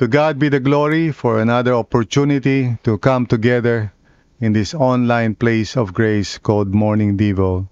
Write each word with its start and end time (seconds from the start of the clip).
To 0.00 0.08
God 0.08 0.40
be 0.40 0.48
the 0.48 0.64
glory 0.64 1.12
for 1.12 1.44
another 1.44 1.76
opportunity 1.76 2.78
to 2.88 2.96
come 2.96 3.28
together 3.28 3.92
in 4.40 4.56
this 4.56 4.72
online 4.72 5.34
place 5.36 5.76
of 5.76 5.92
grace 5.92 6.40
called 6.40 6.72
Morning 6.72 7.20
Devo. 7.20 7.68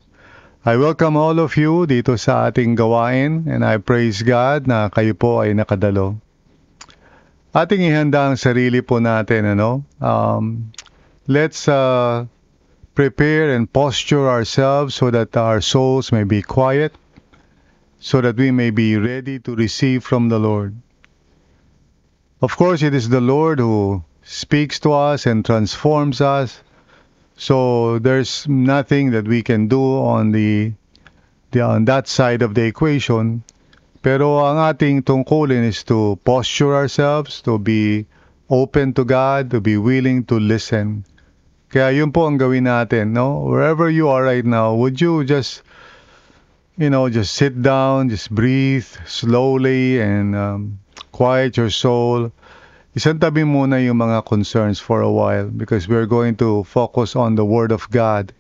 I 0.61 0.77
welcome 0.77 1.17
all 1.17 1.41
of 1.41 1.57
you 1.57 1.89
dito 1.89 2.21
sa 2.21 2.53
ating 2.53 2.77
gawain 2.77 3.49
and 3.49 3.65
I 3.65 3.81
praise 3.81 4.21
God 4.21 4.69
na 4.69 4.93
kayo 4.93 5.17
po 5.17 5.41
ay 5.41 5.57
nakadalo. 5.57 6.21
Ating 7.57 7.89
ihanda 7.89 8.29
ang 8.29 8.37
sarili 8.37 8.85
po 8.85 9.01
natin, 9.01 9.57
ano? 9.57 9.89
Um, 9.97 10.69
let's 11.25 11.65
uh, 11.65 12.29
prepare 12.93 13.57
and 13.57 13.73
posture 13.73 14.29
ourselves 14.29 14.93
so 14.93 15.09
that 15.09 15.33
our 15.33 15.65
souls 15.65 16.13
may 16.13 16.29
be 16.29 16.45
quiet, 16.45 16.93
so 18.05 18.21
that 18.21 18.37
we 18.37 18.53
may 18.53 18.69
be 18.69 19.01
ready 19.01 19.41
to 19.49 19.57
receive 19.57 20.05
from 20.05 20.29
the 20.29 20.37
Lord. 20.37 20.77
Of 22.41 22.57
course, 22.57 22.83
it 22.83 22.95
is 22.95 23.09
the 23.09 23.21
Lord 23.21 23.59
who 23.59 24.05
speaks 24.23 24.79
to 24.81 24.93
us 24.93 25.27
and 25.27 25.45
transforms 25.45 26.21
us. 26.21 26.63
So 27.37 27.99
there's 27.99 28.47
nothing 28.47 29.11
that 29.11 29.27
we 29.27 29.43
can 29.43 29.67
do 29.67 29.83
on 29.83 30.31
the, 30.31 30.73
the 31.51 31.63
on 31.63 31.85
that 31.87 32.07
side 32.07 32.43
of 32.43 32.55
the 32.55 32.63
equation. 32.63 33.43
Pero 34.03 34.39
ang 34.47 34.63
ating 34.63 35.03
tungkulin 35.03 35.67
is 35.67 35.83
to 35.91 36.15
posture 36.23 36.79
ourselves, 36.79 37.43
to 37.43 37.59
be 37.59 38.07
open 38.49 38.95
to 38.95 39.05
God, 39.05 39.51
to 39.51 39.61
be 39.61 39.77
willing 39.77 40.23
to 40.31 40.39
listen. 40.39 41.03
Kaya 41.69 41.91
yun 41.91 42.15
po 42.15 42.31
ang 42.31 42.39
gawin 42.39 42.71
natin, 42.71 43.19
no? 43.19 43.51
Wherever 43.51 43.91
you 43.91 44.09
are 44.09 44.23
right 44.23 44.47
now, 44.47 44.79
would 44.79 45.03
you 45.03 45.27
just, 45.27 45.67
you 46.79 46.89
know, 46.89 47.11
just 47.11 47.35
sit 47.35 47.61
down, 47.61 48.09
just 48.09 48.31
breathe 48.31 48.87
slowly 49.05 49.99
and 49.99 50.39
um, 50.39 50.79
quiet 51.19 51.59
your 51.59 51.75
soul. 51.75 52.31
Isang 52.95 53.19
tabi 53.19 53.43
muna 53.43 53.83
yung 53.83 53.99
mga 53.99 54.23
concerns 54.23 54.79
for 54.79 55.03
a 55.03 55.11
while 55.11 55.51
because 55.51 55.91
we're 55.91 56.07
going 56.07 56.39
to 56.39 56.63
focus 56.63 57.19
on 57.19 57.35
the 57.35 57.43
Word 57.43 57.75
of 57.75 57.91
God. 57.91 58.31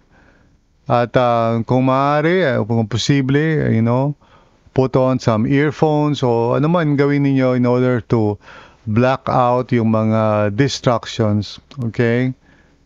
At 0.86 1.10
uh, 1.18 1.58
kung 1.66 1.90
maaari, 1.90 2.46
uh, 2.46 2.62
kung 2.62 2.86
posible, 2.86 3.66
you 3.66 3.82
know, 3.82 4.14
put 4.78 4.94
on 4.94 5.18
some 5.18 5.42
earphones 5.42 6.22
o 6.22 6.54
ano 6.54 6.70
man 6.70 6.94
gawin 6.94 7.26
ninyo 7.26 7.58
in 7.58 7.66
order 7.66 7.98
to 7.98 8.38
black 8.86 9.26
out 9.26 9.74
yung 9.74 9.90
mga 9.90 10.54
distractions, 10.54 11.58
okay? 11.90 12.30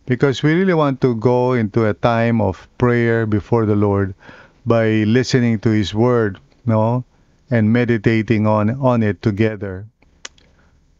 Because 0.09 0.41
we 0.41 0.57
really 0.57 0.73
want 0.73 1.05
to 1.05 1.13
go 1.21 1.53
into 1.53 1.85
a 1.85 1.93
time 1.93 2.41
of 2.41 2.65
prayer 2.81 3.29
before 3.29 3.69
the 3.69 3.77
Lord 3.77 4.17
by 4.65 5.05
listening 5.05 5.61
to 5.63 5.69
His 5.69 5.93
Word, 5.93 6.41
no? 6.65 7.05
And 7.49 7.73
meditating 7.73 8.47
on, 8.47 8.69
on 8.81 9.03
it 9.03 9.21
together. 9.21 9.85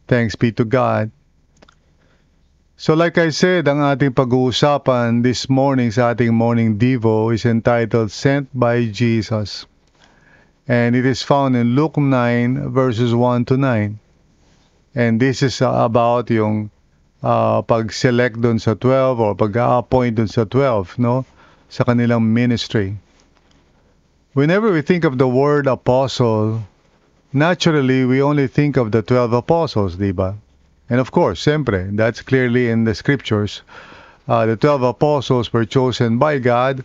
Thanks 0.06 0.36
be 0.36 0.52
to 0.52 0.64
God. 0.64 1.10
So 2.76 2.94
like 2.94 3.16
I 3.16 3.30
said, 3.30 3.70
ang 3.70 3.78
ating 3.80 4.18
pag-uusapan 4.18 5.22
this 5.22 5.48
morning 5.48 5.94
sa 5.94 6.10
ating 6.10 6.34
morning 6.34 6.74
devo 6.74 7.30
is 7.30 7.46
entitled 7.46 8.10
Sent 8.10 8.50
by 8.50 8.90
Jesus. 8.90 9.64
And 10.66 10.98
it 10.98 11.06
is 11.06 11.22
found 11.22 11.54
in 11.54 11.78
Luke 11.78 11.96
9 11.96 12.74
verses 12.74 13.14
1 13.14 13.46
to 13.46 13.56
9. 13.56 14.00
And 14.94 15.12
this 15.22 15.40
is 15.46 15.62
about 15.62 16.28
yung 16.34 16.74
uh, 17.22 17.62
pag-select 17.62 18.42
dun 18.42 18.58
sa 18.58 18.74
12 18.74 19.22
or 19.22 19.32
pag-appoint 19.38 20.18
dun 20.18 20.28
sa 20.28 20.42
12, 20.42 20.98
no? 20.98 21.24
Sa 21.70 21.86
kanilang 21.86 22.26
ministry. 22.26 22.98
Whenever 24.34 24.72
we 24.72 24.82
think 24.82 25.04
of 25.04 25.16
the 25.16 25.28
word 25.28 25.68
apostle, 25.68 26.60
naturally 27.32 28.04
we 28.04 28.20
only 28.20 28.48
think 28.48 28.76
of 28.76 28.90
the 28.90 29.00
12 29.00 29.32
apostles, 29.32 29.94
di 29.94 30.10
ba? 30.10 30.36
And 30.90 30.98
of 30.98 31.12
course, 31.12 31.38
sempre, 31.38 31.88
that's 31.92 32.20
clearly 32.20 32.68
in 32.68 32.82
the 32.82 32.96
scriptures. 32.96 33.62
Uh, 34.26 34.44
the 34.46 34.56
12 34.56 34.82
apostles 34.82 35.52
were 35.52 35.64
chosen 35.64 36.18
by 36.18 36.40
God 36.40 36.84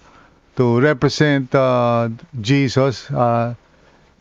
to 0.57 0.79
represent 0.79 1.55
uh, 1.55 2.09
Jesus 2.39 3.09
uh, 3.09 3.55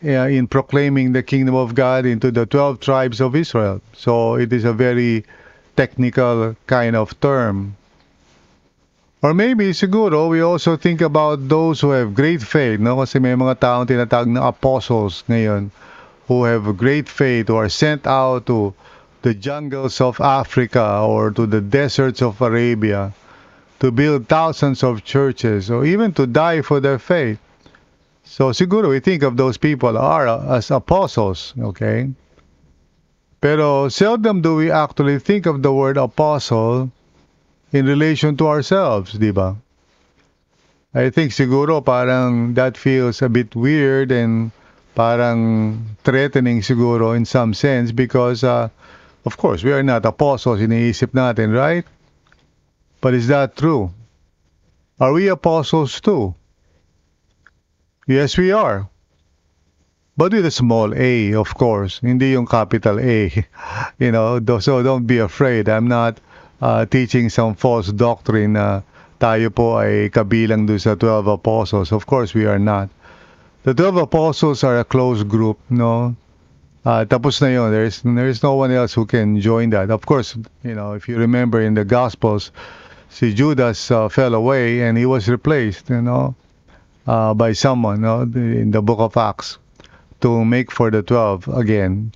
in 0.01 0.47
proclaiming 0.47 1.13
the 1.13 1.21
kingdom 1.21 1.53
of 1.53 1.75
God 1.75 2.07
into 2.07 2.31
the 2.31 2.47
12 2.47 2.79
tribes 2.79 3.21
of 3.21 3.35
Israel. 3.35 3.79
So 3.93 4.37
it 4.37 4.51
is 4.51 4.65
a 4.65 4.73
very 4.73 5.23
technical 5.75 6.55
kind 6.65 6.95
of 6.95 7.13
term. 7.19 7.75
Or 9.21 9.33
maybe 9.33 9.75
siguro 9.75 10.29
we 10.29 10.39
also 10.39 10.77
think 10.77 11.01
about 11.01 11.49
those 11.49 11.81
who 11.81 11.91
have 11.91 12.15
great 12.15 12.41
faith, 12.41 12.79
no? 12.79 13.03
Kasi 13.03 13.19
may 13.19 13.35
mga 13.35 13.59
taong 13.59 13.83
tinatawag 13.83 14.31
na 14.31 14.47
apostles 14.47 15.27
ngayon 15.27 15.75
who 16.31 16.47
have 16.47 16.77
great 16.79 17.09
faith 17.11 17.51
who 17.51 17.59
are 17.59 17.67
sent 17.67 18.07
out 18.07 18.47
to 18.47 18.71
the 19.21 19.35
jungles 19.35 19.99
of 19.99 20.21
Africa 20.23 21.03
or 21.03 21.31
to 21.35 21.43
the 21.43 21.59
deserts 21.59 22.23
of 22.23 22.39
Arabia 22.39 23.11
to 23.83 23.91
build 23.91 24.31
thousands 24.31 24.87
of 24.87 25.03
churches 25.03 25.67
or 25.67 25.83
even 25.83 26.15
to 26.15 26.23
die 26.23 26.61
for 26.61 26.79
their 26.79 26.99
faith. 26.99 27.39
So 28.23 28.55
siguro 28.55 28.87
we 28.87 29.03
think 29.03 29.23
of 29.23 29.35
those 29.35 29.57
people 29.57 29.97
are 29.97 30.27
uh, 30.27 30.55
as 30.55 30.71
apostles, 30.71 31.53
okay? 31.59 32.07
Pero 33.41 33.89
seldom 33.89 34.39
do 34.39 34.55
we 34.55 34.71
actually 34.71 35.19
think 35.19 35.43
of 35.45 35.59
the 35.59 35.73
word 35.73 35.97
apostle 35.97 36.91
in 37.71 37.85
relation 37.85 38.37
to 38.37 38.47
ourselves, 38.47 39.13
di 39.13 39.31
ba? 39.31 39.55
I 40.93 41.09
think 41.11 41.31
siguro 41.31 41.85
parang 41.85 42.55
that 42.55 42.77
feels 42.77 43.21
a 43.21 43.29
bit 43.29 43.55
weird 43.55 44.11
and 44.11 44.49
parang 44.97 45.95
threatening 46.03 46.61
siguro 46.61 47.15
in 47.15 47.25
some 47.25 47.53
sense 47.53 47.91
because 47.91 48.43
uh, 48.43 48.69
of 49.25 49.37
course 49.37 49.63
we 49.63 49.71
are 49.71 49.83
not 49.83 50.05
apostles 50.05 50.59
iniisip 50.59 51.13
natin, 51.13 51.53
right? 51.53 51.85
But 53.01 53.13
is 53.13 53.27
that 53.27 53.55
true? 53.55 53.93
Are 54.99 55.13
we 55.13 55.29
apostles 55.29 56.01
too? 56.01 56.33
Yes, 58.07 58.37
we 58.37 58.51
are. 58.51 58.89
But 60.17 60.33
with 60.33 60.45
a 60.45 60.51
small 60.51 60.91
a, 60.97 61.33
of 61.35 61.53
course. 61.55 61.99
Hindi 62.01 62.33
yung 62.33 62.47
capital 62.49 62.99
A. 62.99 63.31
You 63.99 64.11
know, 64.11 64.41
so 64.59 64.83
don't 64.83 65.05
be 65.05 65.19
afraid. 65.19 65.69
I'm 65.69 65.87
not 65.87 66.19
uh, 66.61 66.85
teaching 66.85 67.29
some 67.29 67.55
false 67.55 67.91
doctrine 67.91 68.53
na 68.53 68.81
tayo 69.19 69.51
po 69.51 69.79
ay 69.79 70.07
kabilang 70.11 70.63
doon 70.63 70.79
sa 70.79 70.95
12 70.95 71.27
apostles. 71.27 71.91
Of 71.91 72.07
course, 72.07 72.31
we 72.33 72.47
are 72.47 72.59
not. 72.59 72.87
The 73.67 73.75
12 73.75 74.07
apostles 74.07 74.63
are 74.63 74.79
a 74.79 74.87
close 74.87 75.23
group, 75.23 75.59
no? 75.67 76.15
Uh, 76.87 77.03
tapos 77.03 77.43
na 77.43 77.51
yun. 77.51 77.71
There's, 77.71 77.99
there's 78.01 78.41
no 78.41 78.55
one 78.55 78.71
else 78.71 78.95
who 78.95 79.05
can 79.05 79.39
join 79.43 79.69
that. 79.75 79.91
Of 79.91 80.07
course, 80.07 80.39
you 80.63 80.75
know, 80.75 80.93
if 80.93 81.11
you 81.11 81.19
remember 81.19 81.59
in 81.59 81.75
the 81.75 81.83
Gospels, 81.83 82.51
si 83.11 83.33
Judas 83.35 83.91
uh, 83.91 84.07
fell 84.07 84.33
away 84.33 84.81
and 84.87 84.97
he 84.97 85.05
was 85.05 85.27
replaced, 85.27 85.89
you 85.89 86.01
know, 86.01 86.35
uh, 87.05 87.33
by 87.33 87.51
someone 87.51 88.01
no? 88.01 88.21
in 88.23 88.71
the 88.71 88.81
book 88.81 88.99
of 88.99 89.17
Acts 89.17 89.57
to 90.21 90.45
make 90.45 90.71
for 90.71 90.89
the 90.91 91.03
12 91.03 91.47
again. 91.49 92.13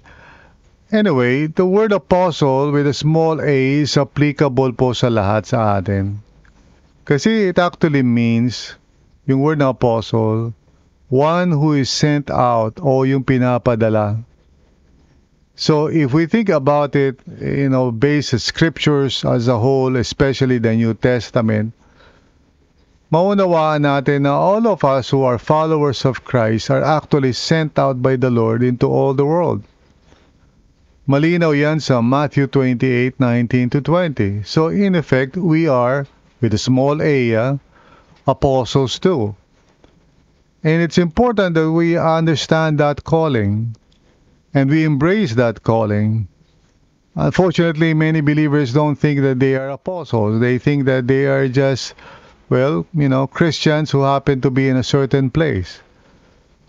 Anyway, 0.94 1.48
the 1.48 1.66
word 1.66 1.92
apostle 1.92 2.70
with 2.70 2.86
a 2.86 2.94
small 2.94 3.42
a 3.42 3.82
is 3.82 3.98
applicable 3.98 4.70
po 4.78 4.94
sa 4.94 5.10
lahat 5.10 5.50
sa 5.50 5.82
atin. 5.82 6.22
Kasi 7.02 7.50
it 7.50 7.58
actually 7.58 8.06
means, 8.06 8.78
yung 9.26 9.42
word 9.42 9.58
na 9.58 9.74
apostle, 9.74 10.54
one 11.10 11.50
who 11.50 11.74
is 11.74 11.90
sent 11.90 12.30
out 12.30 12.78
o 12.78 13.10
yung 13.10 13.26
pinapadala. 13.26 14.22
So 15.58 15.90
if 15.90 16.14
we 16.14 16.30
think 16.30 16.54
about 16.54 16.94
it, 16.94 17.18
you 17.42 17.74
know, 17.74 17.90
based 17.90 18.38
scriptures 18.38 19.26
as 19.26 19.50
a 19.50 19.58
whole, 19.58 19.98
especially 19.98 20.62
the 20.62 20.78
New 20.78 20.94
Testament, 20.94 21.74
maunawaan 23.10 23.82
natin 23.82 24.30
na 24.30 24.38
all 24.38 24.62
of 24.70 24.86
us 24.86 25.10
who 25.10 25.26
are 25.26 25.42
followers 25.42 26.06
of 26.06 26.22
Christ 26.22 26.70
are 26.70 26.86
actually 26.86 27.34
sent 27.34 27.82
out 27.82 27.98
by 28.06 28.14
the 28.14 28.30
Lord 28.30 28.62
into 28.62 28.86
all 28.86 29.18
the 29.18 29.26
world. 29.26 29.66
Malinaw 31.06 31.52
yan 31.52 31.82
sa 31.82 32.00
Matthew 32.02 32.48
28:19 32.48 33.70
to 33.72 33.82
20. 33.82 34.44
So 34.44 34.70
in 34.70 34.96
effect, 34.96 35.36
we 35.36 35.68
are, 35.68 36.08
with 36.40 36.54
a 36.54 36.58
small 36.58 37.02
a, 37.02 37.36
ah, 37.36 37.58
apostles 38.26 39.00
too. 39.00 39.36
And 40.64 40.82
it's 40.82 40.98
important 40.98 41.56
that 41.56 41.72
we 41.72 41.98
understand 41.98 42.80
that 42.80 43.04
calling 43.04 43.76
and 44.54 44.70
we 44.70 44.86
embrace 44.86 45.36
that 45.36 45.64
calling. 45.64 46.30
Unfortunately, 47.16 47.94
many 47.94 48.22
believers 48.22 48.72
don't 48.72 48.96
think 48.96 49.20
that 49.28 49.42
they 49.42 49.56
are 49.56 49.72
apostles. 49.72 50.40
They 50.40 50.58
think 50.58 50.86
that 50.86 51.08
they 51.08 51.26
are 51.26 51.50
just, 51.50 51.96
well, 52.50 52.88
you 52.94 53.10
know, 53.10 53.28
Christians 53.28 53.92
who 53.92 54.04
happen 54.04 54.40
to 54.40 54.50
be 54.50 54.70
in 54.70 54.78
a 54.78 54.84
certain 54.84 55.30
place. 55.30 55.82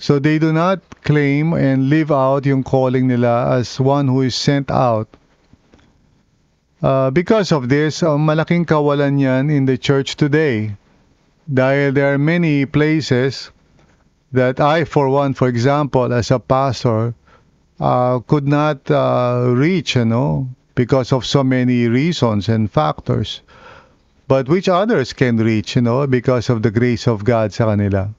So 0.04 0.18
they 0.18 0.38
do 0.38 0.52
not 0.52 0.84
claim 1.00 1.54
and 1.54 1.88
live 1.88 2.12
out 2.12 2.44
yung 2.44 2.62
calling 2.62 3.08
nila 3.08 3.56
as 3.56 3.80
one 3.80 4.06
who 4.06 4.20
is 4.20 4.34
sent 4.36 4.70
out. 4.70 5.08
Uh, 6.82 7.08
because 7.08 7.52
of 7.56 7.70
this, 7.70 8.02
uh, 8.02 8.20
malaking 8.20 8.66
kawalan 8.68 9.16
yan 9.16 9.48
in 9.48 9.64
the 9.64 9.80
church 9.80 10.20
today. 10.20 10.76
Dahil 11.48 11.96
there 11.96 12.12
are 12.12 12.20
many 12.20 12.68
places 12.68 13.48
that 14.36 14.60
I, 14.60 14.84
for 14.84 15.08
one, 15.08 15.32
for 15.32 15.48
example, 15.48 16.12
as 16.12 16.28
a 16.30 16.36
pastor, 16.38 17.16
uh, 17.80 18.20
could 18.28 18.44
not 18.44 18.84
uh, 18.92 19.56
reach, 19.56 19.96
you 19.96 20.04
know, 20.04 20.52
because 20.76 21.16
of 21.16 21.24
so 21.24 21.40
many 21.40 21.88
reasons 21.88 22.52
and 22.52 22.68
factors. 22.68 23.40
But 24.28 24.52
which 24.52 24.68
others 24.68 25.16
can 25.16 25.40
reach, 25.40 25.76
you 25.76 25.80
know, 25.80 26.04
because 26.06 26.52
of 26.52 26.60
the 26.60 26.68
grace 26.70 27.08
of 27.08 27.24
God 27.24 27.56
sa 27.56 27.72
kanila. 27.72 28.12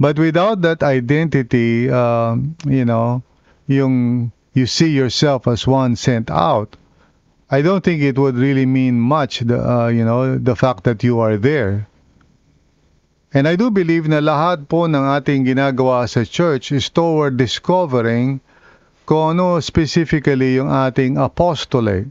But 0.00 0.18
without 0.18 0.62
that 0.62 0.82
identity, 0.82 1.90
um, 1.90 2.56
you 2.66 2.84
know, 2.84 3.22
yung 3.66 4.32
you 4.52 4.66
see 4.66 4.90
yourself 4.90 5.48
as 5.48 5.66
one 5.66 5.96
sent 5.96 6.30
out, 6.30 6.76
I 7.50 7.60
don't 7.60 7.84
think 7.84 8.02
it 8.02 8.18
would 8.18 8.36
really 8.36 8.66
mean 8.66 9.00
much, 9.00 9.40
the, 9.40 9.60
uh, 9.60 9.88
you 9.88 10.04
know, 10.04 10.38
the 10.38 10.56
fact 10.56 10.84
that 10.84 11.04
you 11.04 11.20
are 11.20 11.36
there. 11.36 11.86
And 13.32 13.48
I 13.48 13.56
do 13.56 13.70
believe 13.70 14.08
na 14.08 14.20
lahat 14.20 14.68
po 14.68 14.84
ng 14.84 15.04
ating 15.08 15.48
ginagawa 15.48 16.04
sa 16.08 16.24
church 16.24 16.72
is 16.72 16.92
toward 16.92 17.40
discovering 17.40 18.40
kung 19.08 19.36
ano 19.36 19.60
specifically 19.60 20.60
yung 20.60 20.68
ating 20.68 21.16
apostolate. 21.16 22.08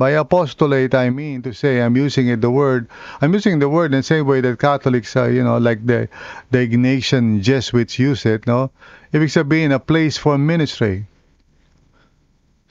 By 0.00 0.16
apostolate, 0.16 0.96
I 0.96 1.12
mean 1.12 1.44
to 1.44 1.52
say 1.52 1.84
I'm 1.84 1.92
using 1.92 2.32
it, 2.32 2.40
the 2.40 2.48
word. 2.48 2.88
I'm 3.20 3.36
using 3.36 3.60
the 3.60 3.68
word 3.68 3.92
in 3.92 4.00
the 4.00 4.08
same 4.08 4.24
way 4.24 4.40
that 4.40 4.56
Catholics, 4.56 5.12
uh, 5.12 5.28
you 5.28 5.44
know, 5.44 5.60
like 5.60 5.84
the 5.84 6.08
the 6.48 6.64
Ignatian 6.64 7.44
Jesuits 7.44 8.00
use 8.00 8.24
it. 8.24 8.48
No, 8.48 8.72
ibig 9.12 9.28
sabihin 9.28 9.76
a 9.76 9.78
place 9.78 10.16
for 10.16 10.40
ministry. 10.40 11.04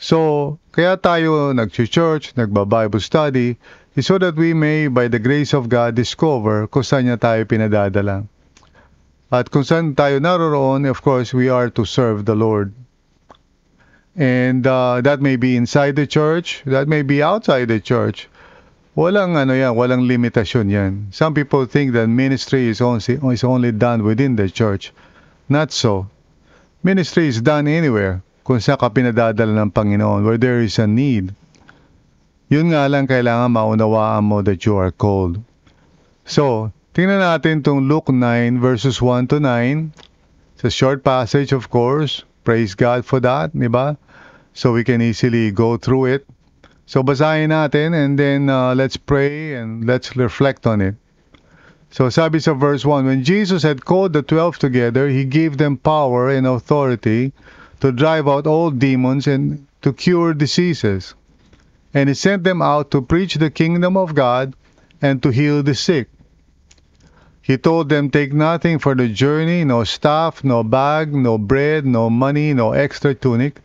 So, 0.01 0.57
kaya 0.73 0.97
tayo 0.97 1.53
nag-church, 1.53 2.33
nagba-Bible 2.33 3.03
study, 3.03 3.61
so 4.01 4.17
that 4.17 4.33
we 4.33 4.57
may, 4.57 4.89
by 4.89 5.05
the 5.05 5.21
grace 5.21 5.53
of 5.53 5.69
God, 5.69 5.93
discover 5.93 6.65
kung 6.65 6.81
saan 6.81 7.05
niya 7.05 7.21
tayo 7.21 7.45
pinadadala. 7.45 8.25
At 9.29 9.53
kung 9.53 9.67
saan 9.67 9.93
tayo 9.93 10.17
naroroon, 10.17 10.89
of 10.89 11.05
course, 11.05 11.29
we 11.29 11.45
are 11.45 11.69
to 11.77 11.85
serve 11.85 12.25
the 12.25 12.33
Lord. 12.33 12.73
And 14.15 14.65
uh, 14.65 15.01
that 15.01 15.21
may 15.21 15.35
be 15.35 15.55
inside 15.55 15.95
the 15.95 16.07
church, 16.07 16.63
that 16.65 16.87
may 16.87 17.01
be 17.01 17.21
outside 17.21 17.67
the 17.67 17.79
church. 17.79 18.27
Walang 18.97 19.37
ano 19.37 19.53
yan, 19.53 19.75
walang 19.77 20.09
limitasyon 20.09 20.67
yan. 20.67 20.91
Some 21.11 21.33
people 21.33 21.65
think 21.65 21.93
that 21.93 22.07
ministry 22.07 22.67
is 22.67 22.81
only, 22.81 22.99
is 22.99 23.43
only 23.43 23.71
done 23.71 24.03
within 24.03 24.35
the 24.35 24.49
church. 24.49 24.91
Not 25.47 25.71
so. 25.71 26.09
Ministry 26.83 27.27
is 27.27 27.39
done 27.39 27.67
anywhere 27.67 28.21
kung 28.43 28.57
saan 28.57 28.81
ka 28.81 28.89
pinadadala 28.89 29.61
ng 29.61 29.71
Panginoon, 29.71 30.25
where 30.25 30.41
there 30.41 30.59
is 30.59 30.81
a 30.81 30.87
need. 30.89 31.31
Yun 32.49 32.73
nga 32.73 32.89
lang 32.89 33.05
kailangan 33.05 33.53
maunawaan 33.53 34.25
mo 34.25 34.41
that 34.41 34.65
you 34.65 34.73
are 34.73 34.89
called. 34.89 35.37
So, 36.25 36.73
tingnan 36.97 37.21
natin 37.21 37.61
itong 37.61 37.85
Luke 37.85 38.09
9 38.09 38.57
verses 38.57 38.97
1 38.97 39.29
to 39.29 39.37
9. 39.37 39.93
It's 40.57 40.65
a 40.65 40.73
short 40.73 41.05
passage 41.05 41.53
of 41.53 41.69
course. 41.69 42.25
Praise 42.43 42.75
God 42.75 43.05
for 43.05 43.19
that, 43.19 43.57
di 43.57 43.67
ba? 43.67 43.97
So 44.53 44.73
we 44.73 44.83
can 44.83 45.01
easily 45.01 45.51
go 45.51 45.77
through 45.77 46.05
it. 46.05 46.27
So 46.85 47.03
basahin 47.03 47.53
natin 47.53 47.93
and 47.93 48.17
then 48.17 48.49
uh, 48.49 48.73
let's 48.73 48.97
pray 48.97 49.53
and 49.53 49.85
let's 49.85 50.17
reflect 50.17 50.65
on 50.65 50.81
it. 50.81 50.95
So 51.91 52.09
sabi 52.09 52.39
sa 52.39 52.53
verse 52.53 52.85
1, 52.85 53.05
When 53.05 53.23
Jesus 53.23 53.63
had 53.63 53.85
called 53.85 54.13
the 54.13 54.21
twelve 54.21 54.57
together, 54.57 55.09
He 55.09 55.25
gave 55.25 55.57
them 55.57 55.77
power 55.77 56.29
and 56.29 56.45
authority 56.45 57.33
to 57.81 57.91
drive 57.91 58.27
out 58.27 58.45
all 58.45 58.69
demons 58.69 59.25
and 59.27 59.65
to 59.81 59.93
cure 59.93 60.33
diseases. 60.33 61.15
And 61.93 62.09
He 62.09 62.15
sent 62.15 62.43
them 62.43 62.61
out 62.61 62.91
to 62.91 63.01
preach 63.01 63.35
the 63.35 63.49
kingdom 63.49 63.97
of 63.97 64.13
God 64.13 64.53
and 65.01 65.21
to 65.23 65.29
heal 65.29 65.63
the 65.63 65.73
sick. 65.73 66.09
He 67.49 67.57
told 67.57 67.89
them, 67.89 68.11
Take 68.11 68.31
nothing 68.31 68.77
for 68.77 68.93
the 68.93 69.07
journey, 69.07 69.63
no 69.63 69.83
staff, 69.83 70.43
no 70.43 70.63
bag, 70.63 71.15
no 71.15 71.39
bread, 71.39 71.83
no 71.83 72.07
money, 72.07 72.53
no 72.53 72.73
extra 72.73 73.15
tunic. 73.15 73.59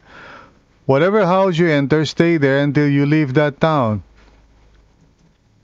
Whatever 0.87 1.27
house 1.27 1.59
you 1.59 1.69
enter, 1.69 2.07
stay 2.07 2.39
there 2.39 2.61
until 2.65 2.89
you 2.89 3.05
leave 3.05 3.35
that 3.35 3.61
town. 3.61 4.03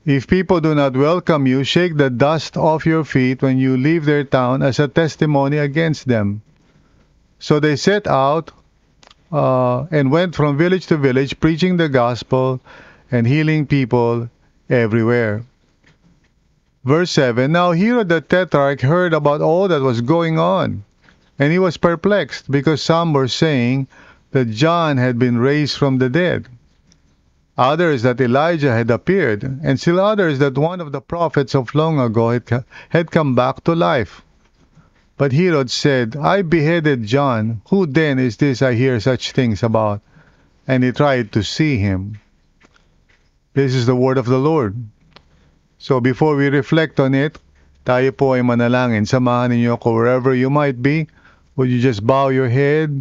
If 0.04 0.26
people 0.26 0.60
do 0.60 0.74
not 0.74 0.94
welcome 0.94 1.46
you, 1.46 1.64
shake 1.64 1.96
the 1.96 2.10
dust 2.10 2.58
off 2.58 2.84
your 2.84 3.04
feet 3.04 3.40
when 3.40 3.56
you 3.56 3.78
leave 3.78 4.04
their 4.04 4.24
town 4.24 4.62
as 4.62 4.78
a 4.78 4.86
testimony 4.86 5.56
against 5.56 6.06
them. 6.06 6.42
So 7.38 7.58
they 7.58 7.76
set 7.76 8.06
out 8.06 8.52
uh, 9.32 9.84
and 9.90 10.10
went 10.10 10.34
from 10.34 10.58
village 10.58 10.88
to 10.88 10.98
village, 10.98 11.40
preaching 11.40 11.78
the 11.78 11.88
gospel 11.88 12.60
and 13.10 13.26
healing 13.26 13.64
people 13.64 14.28
everywhere. 14.68 15.42
Verse 16.82 17.10
7 17.10 17.52
Now 17.52 17.72
Herod 17.72 18.08
the 18.08 18.22
Tetrarch 18.22 18.80
heard 18.80 19.12
about 19.12 19.42
all 19.42 19.68
that 19.68 19.82
was 19.82 20.00
going 20.00 20.38
on, 20.38 20.82
and 21.38 21.52
he 21.52 21.58
was 21.58 21.76
perplexed, 21.76 22.50
because 22.50 22.80
some 22.80 23.12
were 23.12 23.28
saying 23.28 23.86
that 24.30 24.50
John 24.50 24.96
had 24.96 25.18
been 25.18 25.36
raised 25.36 25.76
from 25.76 25.98
the 25.98 26.08
dead, 26.08 26.48
others 27.58 28.00
that 28.00 28.18
Elijah 28.18 28.72
had 28.72 28.90
appeared, 28.90 29.42
and 29.62 29.78
still 29.78 30.00
others 30.00 30.38
that 30.38 30.56
one 30.56 30.80
of 30.80 30.90
the 30.90 31.02
prophets 31.02 31.54
of 31.54 31.74
long 31.74 32.00
ago 32.00 32.30
had, 32.88 33.10
come 33.10 33.34
back 33.34 33.62
to 33.64 33.74
life. 33.74 34.22
But 35.18 35.32
Herod 35.32 35.70
said, 35.70 36.16
I 36.16 36.40
beheaded 36.40 37.04
John. 37.04 37.60
Who 37.68 37.84
then 37.84 38.18
is 38.18 38.38
this 38.38 38.62
I 38.62 38.72
hear 38.72 38.98
such 39.00 39.32
things 39.32 39.62
about? 39.62 40.00
And 40.66 40.82
he 40.82 40.92
tried 40.92 41.32
to 41.32 41.42
see 41.42 41.76
him. 41.76 42.18
This 43.52 43.74
is 43.74 43.84
the 43.84 43.96
word 43.96 44.16
of 44.16 44.24
the 44.24 44.38
Lord. 44.38 44.76
So 45.80 45.98
before 45.98 46.36
we 46.36 46.52
reflect 46.52 47.00
on 47.00 47.16
it, 47.16 47.40
tayo 47.88 48.12
po 48.12 48.36
ay 48.36 48.44
manalangin. 48.44 49.08
Samahan 49.08 49.56
ninyo 49.56 49.80
ako 49.80 49.96
wherever 49.96 50.36
you 50.36 50.52
might 50.52 50.84
be. 50.84 51.08
Would 51.56 51.72
you 51.72 51.80
just 51.80 52.04
bow 52.04 52.28
your 52.28 52.52
head, 52.52 53.00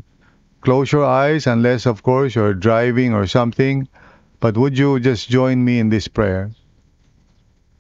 close 0.64 0.88
your 0.96 1.04
eyes, 1.04 1.44
unless 1.44 1.84
of 1.84 2.08
course 2.08 2.40
you're 2.40 2.56
driving 2.56 3.12
or 3.12 3.28
something. 3.28 3.84
But 4.40 4.56
would 4.56 4.80
you 4.80 4.96
just 5.04 5.28
join 5.28 5.68
me 5.68 5.84
in 5.84 5.92
this 5.92 6.08
prayer? 6.08 6.56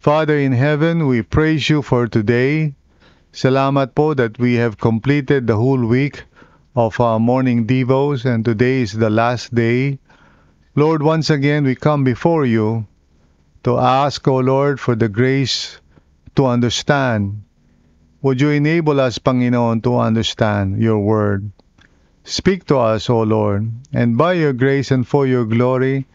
Father 0.03 0.35
in 0.35 0.51
heaven, 0.51 1.07
we 1.07 1.23
praise 1.23 1.71
you 1.71 1.79
for 1.79 2.11
today. 2.11 2.75
Salamat 3.31 3.95
po 3.95 4.11
that 4.19 4.35
we 4.35 4.59
have 4.59 4.83
completed 4.83 5.47
the 5.47 5.55
whole 5.55 5.79
week 5.79 6.27
of 6.75 6.99
our 6.99 7.23
morning 7.23 7.63
devos 7.63 8.27
and 8.27 8.43
today 8.43 8.83
is 8.83 8.99
the 8.99 9.07
last 9.07 9.55
day. 9.55 9.95
Lord, 10.75 10.99
once 10.99 11.31
again 11.31 11.63
we 11.63 11.79
come 11.79 12.03
before 12.03 12.43
you 12.43 12.83
to 13.63 13.77
ask, 13.77 14.27
O 14.27 14.37
Lord, 14.37 14.79
for 14.79 14.95
the 14.95 15.09
grace 15.09 15.79
to 16.35 16.45
understand. 16.45 17.43
Would 18.21 18.41
you 18.41 18.49
enable 18.49 18.99
us, 18.99 19.17
Panginoon, 19.17 19.83
to 19.83 19.97
understand 19.97 20.81
your 20.81 20.99
word? 20.99 21.51
Speak 22.23 22.65
to 22.65 22.77
us, 22.77 23.09
O 23.09 23.21
Lord, 23.23 23.71
and 23.91 24.17
by 24.17 24.33
your 24.33 24.53
grace 24.53 24.91
and 24.91 25.07
for 25.07 25.25
your 25.25 25.45
glory, 25.45 26.05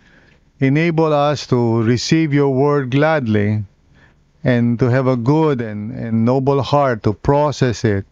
enable 0.60 1.12
us 1.12 1.46
to 1.48 1.82
receive 1.82 2.32
your 2.32 2.50
word 2.50 2.90
gladly 2.90 3.64
and 4.44 4.78
to 4.78 4.90
have 4.90 5.06
a 5.06 5.16
good 5.16 5.60
and, 5.60 5.90
and 5.92 6.24
noble 6.24 6.62
heart 6.62 7.02
to 7.02 7.14
process 7.14 7.84
it, 7.84 8.06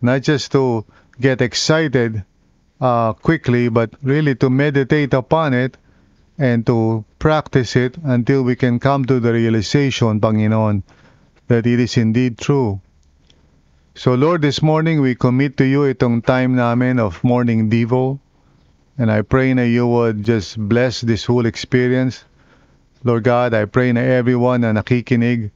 not 0.00 0.22
just 0.22 0.52
to 0.52 0.84
get 1.20 1.42
excited 1.42 2.24
uh, 2.80 3.12
quickly, 3.12 3.68
but 3.68 3.90
really 4.02 4.34
to 4.36 4.48
meditate 4.48 5.12
upon 5.12 5.52
it 5.54 5.76
and 6.38 6.66
to 6.66 7.04
practice 7.18 7.76
it 7.76 7.96
until 8.04 8.42
we 8.42 8.56
can 8.56 8.78
come 8.78 9.04
to 9.06 9.20
the 9.20 9.32
realization, 9.32 10.20
Panginoon, 10.20 10.82
that 11.48 11.66
it 11.66 11.80
is 11.80 11.96
indeed 11.96 12.38
true. 12.38 12.80
So 13.94 14.14
Lord, 14.14 14.42
this 14.42 14.60
morning 14.60 15.00
we 15.00 15.14
commit 15.14 15.56
to 15.56 15.64
you 15.64 15.88
itong 15.88 16.24
time 16.24 16.56
namin 16.56 17.00
of 17.00 17.24
morning 17.24 17.70
devo. 17.70 18.20
And 18.98 19.10
I 19.10 19.22
pray 19.22 19.54
na 19.54 19.62
you 19.62 19.86
would 19.86 20.24
just 20.24 20.58
bless 20.58 21.00
this 21.00 21.24
whole 21.24 21.46
experience. 21.46 22.24
Lord 23.04 23.24
God, 23.24 23.54
I 23.54 23.64
pray 23.64 23.92
na 23.92 24.00
everyone 24.00 24.60
na 24.60 24.72
nakikinig 24.72 25.50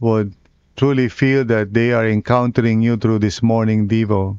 would 0.00 0.34
truly 0.76 1.08
feel 1.08 1.44
that 1.46 1.72
they 1.72 1.92
are 1.92 2.06
encountering 2.06 2.82
you 2.82 2.96
through 2.96 3.20
this 3.20 3.42
morning 3.42 3.88
devo. 3.88 4.38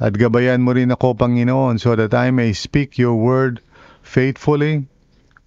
At 0.00 0.14
gabayan 0.14 0.64
mo 0.64 0.72
rin 0.72 0.90
ako, 0.90 1.14
Panginoon, 1.14 1.78
so 1.78 1.94
that 1.94 2.14
I 2.14 2.30
may 2.32 2.52
speak 2.52 2.96
your 2.96 3.14
word 3.14 3.60
faithfully, 4.02 4.88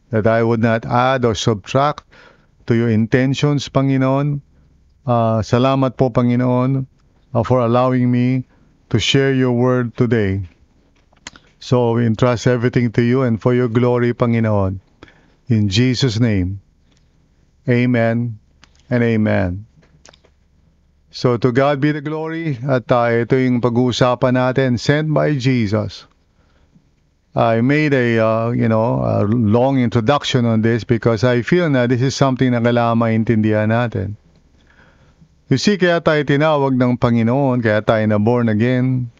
that 0.10 0.28
I 0.28 0.44
would 0.44 0.62
not 0.62 0.86
add 0.86 1.26
or 1.26 1.36
subtract 1.36 2.04
to 2.68 2.76
your 2.76 2.90
intentions, 2.90 3.70
Panginoon. 3.70 4.42
Uh, 5.06 5.42
salamat 5.46 5.98
po, 5.98 6.10
Panginoon. 6.10 6.86
uh, 7.36 7.44
for 7.44 7.60
allowing 7.60 8.10
me 8.10 8.48
to 8.90 8.98
share 8.98 9.36
your 9.36 9.52
word 9.52 9.92
today. 10.00 10.48
So 11.60 12.00
we 12.00 12.08
entrust 12.08 12.48
everything 12.48 12.96
to 12.96 13.04
you 13.04 13.28
and 13.28 13.42
for 13.42 13.54
your 13.54 13.68
glory, 13.68 14.14
Panginoon. 14.14 14.80
In 15.52 15.68
Jesus' 15.68 16.20
name, 16.20 16.62
Amen 17.68 18.40
and 18.90 19.04
Amen. 19.04 19.66
So 21.12 21.38
to 21.38 21.52
God 21.52 21.82
be 21.82 21.92
the 21.92 22.02
glory 22.02 22.60
at 22.64 22.92
uh, 22.92 23.08
ito 23.12 23.36
yung 23.36 23.60
pag-uusapan 23.60 24.36
natin, 24.36 24.80
sent 24.80 25.12
by 25.12 25.36
Jesus. 25.36 26.08
I 27.36 27.60
made 27.60 27.94
a 27.94 28.18
uh, 28.18 28.50
you 28.52 28.70
know 28.72 29.04
a 29.04 29.28
long 29.28 29.78
introduction 29.78 30.46
on 30.46 30.62
this 30.64 30.88
because 30.88 31.24
I 31.28 31.44
feel 31.44 31.70
na 31.70 31.86
this 31.86 32.02
is 32.02 32.16
something 32.16 32.56
na 32.56 32.64
kailangan 32.64 32.96
maintindihan 32.96 33.76
natin. 33.76 34.16
You 35.52 35.60
see, 35.60 35.76
kaya 35.76 36.00
tayo 36.00 36.24
tinawag 36.24 36.80
ng 36.80 36.96
Panginoon, 36.96 37.60
kaya 37.60 37.84
tayo 37.84 38.08
na 38.08 38.18
born 38.24 38.48
again, 38.48 39.12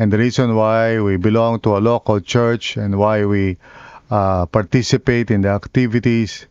and 0.00 0.08
the 0.08 0.16
reason 0.16 0.56
why 0.56 0.96
we 0.98 1.20
belong 1.20 1.60
to 1.68 1.76
a 1.76 1.84
local 1.84 2.24
church 2.24 2.80
and 2.80 2.96
why 2.96 3.28
we 3.28 3.60
uh, 4.08 4.48
participate 4.48 5.30
in 5.30 5.44
the 5.44 5.52
activities 5.52 6.48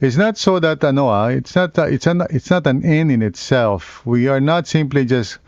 is 0.00 0.20
not 0.20 0.36
so 0.36 0.60
that 0.60 0.84
ano 0.84 1.08
ah, 1.08 1.32
it's 1.32 1.56
not 1.56 1.72
it's 1.88 2.06
an 2.06 2.22
it's 2.30 2.52
not 2.52 2.68
an 2.68 2.84
end 2.84 3.10
in 3.10 3.24
itself. 3.24 4.04
We 4.04 4.28
are 4.28 4.44
not 4.44 4.68
simply 4.68 5.08
just 5.08 5.40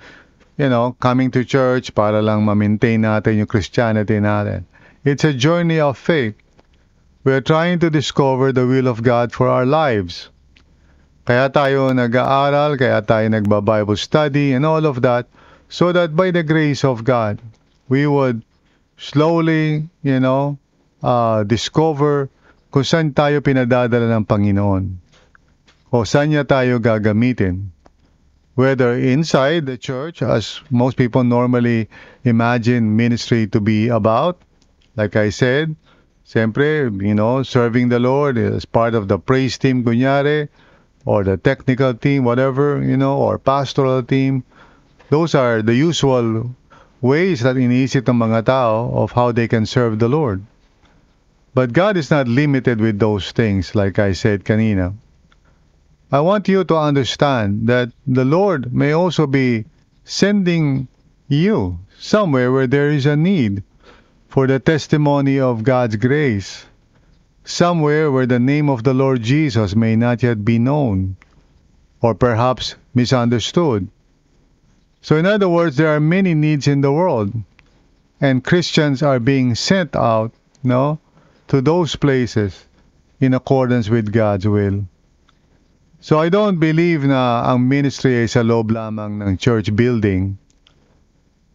you 0.60 0.68
know 0.68 0.92
coming 1.00 1.32
to 1.32 1.40
church 1.40 1.96
para 1.96 2.20
lang 2.20 2.44
ma-maintain 2.44 3.00
natin 3.00 3.40
yung 3.40 3.48
Christianity 3.48 4.20
natin. 4.20 4.68
It's 5.08 5.24
a 5.24 5.32
journey 5.32 5.80
of 5.80 5.96
faith. 5.96 6.36
We 7.24 7.32
are 7.32 7.40
trying 7.40 7.80
to 7.80 7.88
discover 7.88 8.52
the 8.52 8.68
will 8.68 8.84
of 8.84 9.00
God 9.00 9.32
for 9.32 9.48
our 9.48 9.64
lives. 9.64 10.28
Kaya 11.24 11.48
tayo 11.48 11.88
nag-aaral, 11.96 12.76
kaya 12.76 13.00
tayo 13.00 13.24
nagba-Bible 13.32 13.96
study 13.96 14.52
and 14.52 14.68
all 14.68 14.84
of 14.84 15.00
that 15.00 15.24
so 15.72 15.96
that 15.96 16.12
by 16.12 16.28
the 16.28 16.44
grace 16.44 16.84
of 16.84 17.08
God, 17.08 17.40
we 17.88 18.04
would 18.04 18.44
slowly, 19.00 19.88
you 20.04 20.20
know, 20.20 20.60
uh, 21.00 21.44
discover 21.48 22.28
kung 22.68 22.84
saan 22.84 23.16
tayo 23.16 23.40
pinadadala 23.40 24.12
ng 24.12 24.24
Panginoon 24.28 24.84
o 25.88 26.04
saan 26.04 26.30
niya 26.30 26.44
tayo 26.44 26.76
gagamitin. 26.76 27.72
Whether 28.54 28.94
inside 28.98 29.66
the 29.66 29.78
church, 29.78 30.22
as 30.22 30.60
most 30.70 30.96
people 30.96 31.24
normally 31.24 31.88
imagine 32.24 32.96
ministry 32.96 33.46
to 33.48 33.60
be 33.60 33.88
about, 33.88 34.42
like 34.96 35.16
I 35.16 35.30
said, 35.30 35.76
siyempre, 36.26 36.90
you 37.00 37.14
know, 37.14 37.42
serving 37.42 37.88
the 37.88 38.00
Lord 38.00 38.36
as 38.38 38.64
part 38.64 38.94
of 38.94 39.08
the 39.08 39.18
praise 39.18 39.56
team, 39.56 39.84
kunyari, 39.84 40.48
or 41.04 41.24
the 41.24 41.36
technical 41.36 41.94
team, 41.94 42.24
whatever, 42.24 42.82
you 42.82 42.96
know, 42.96 43.18
or 43.18 43.38
pastoral 43.38 44.02
team. 44.02 44.44
Those 45.08 45.34
are 45.34 45.62
the 45.62 45.74
usual 45.74 46.54
ways 47.00 47.40
that 47.40 47.56
iniisip 47.56 48.06
ng 48.08 48.18
mga 48.20 48.44
tao 48.44 48.90
of 48.92 49.12
how 49.12 49.32
they 49.32 49.48
can 49.48 49.64
serve 49.64 49.98
the 49.98 50.08
Lord. 50.08 50.44
But 51.54 51.72
God 51.72 51.96
is 51.96 52.10
not 52.10 52.28
limited 52.28 52.80
with 52.80 52.98
those 52.98 53.32
things, 53.32 53.74
like 53.74 53.98
I 53.98 54.12
said 54.12 54.44
kanina. 54.44 54.94
I 56.12 56.18
want 56.20 56.48
you 56.48 56.64
to 56.64 56.76
understand 56.76 57.68
that 57.68 57.92
the 58.04 58.24
Lord 58.24 58.74
may 58.74 58.90
also 58.90 59.28
be 59.28 59.66
sending 60.04 60.88
you 61.28 61.78
somewhere 62.00 62.50
where 62.50 62.66
there 62.66 62.90
is 62.90 63.06
a 63.06 63.14
need 63.14 63.62
for 64.28 64.48
the 64.48 64.58
testimony 64.58 65.38
of 65.38 65.62
God's 65.62 65.94
grace, 65.96 66.66
somewhere 67.44 68.10
where 68.10 68.26
the 68.26 68.40
name 68.40 68.68
of 68.68 68.82
the 68.82 68.92
Lord 68.92 69.22
Jesus 69.22 69.76
may 69.76 69.94
not 69.94 70.24
yet 70.24 70.44
be 70.44 70.58
known, 70.58 71.14
or 72.00 72.16
perhaps 72.16 72.74
misunderstood. 72.92 73.86
So, 75.02 75.16
in 75.16 75.26
other 75.26 75.48
words, 75.48 75.76
there 75.76 75.94
are 75.94 76.00
many 76.00 76.34
needs 76.34 76.66
in 76.66 76.80
the 76.80 76.90
world, 76.90 77.32
and 78.20 78.42
Christians 78.42 79.00
are 79.00 79.20
being 79.20 79.54
sent 79.54 79.94
out, 79.94 80.32
no, 80.64 80.98
to 81.48 81.60
those 81.60 81.94
places 81.94 82.66
in 83.20 83.32
accordance 83.32 83.88
with 83.88 84.12
God's 84.12 84.48
will. 84.48 84.86
So 86.00 86.16
I 86.16 86.32
don't 86.32 86.56
believe 86.56 87.04
na 87.04 87.44
ang 87.44 87.68
ministry 87.68 88.24
ay 88.24 88.28
sa 88.32 88.40
loob 88.40 88.72
lamang 88.72 89.20
ng 89.20 89.36
church 89.36 89.68
building. 89.76 90.40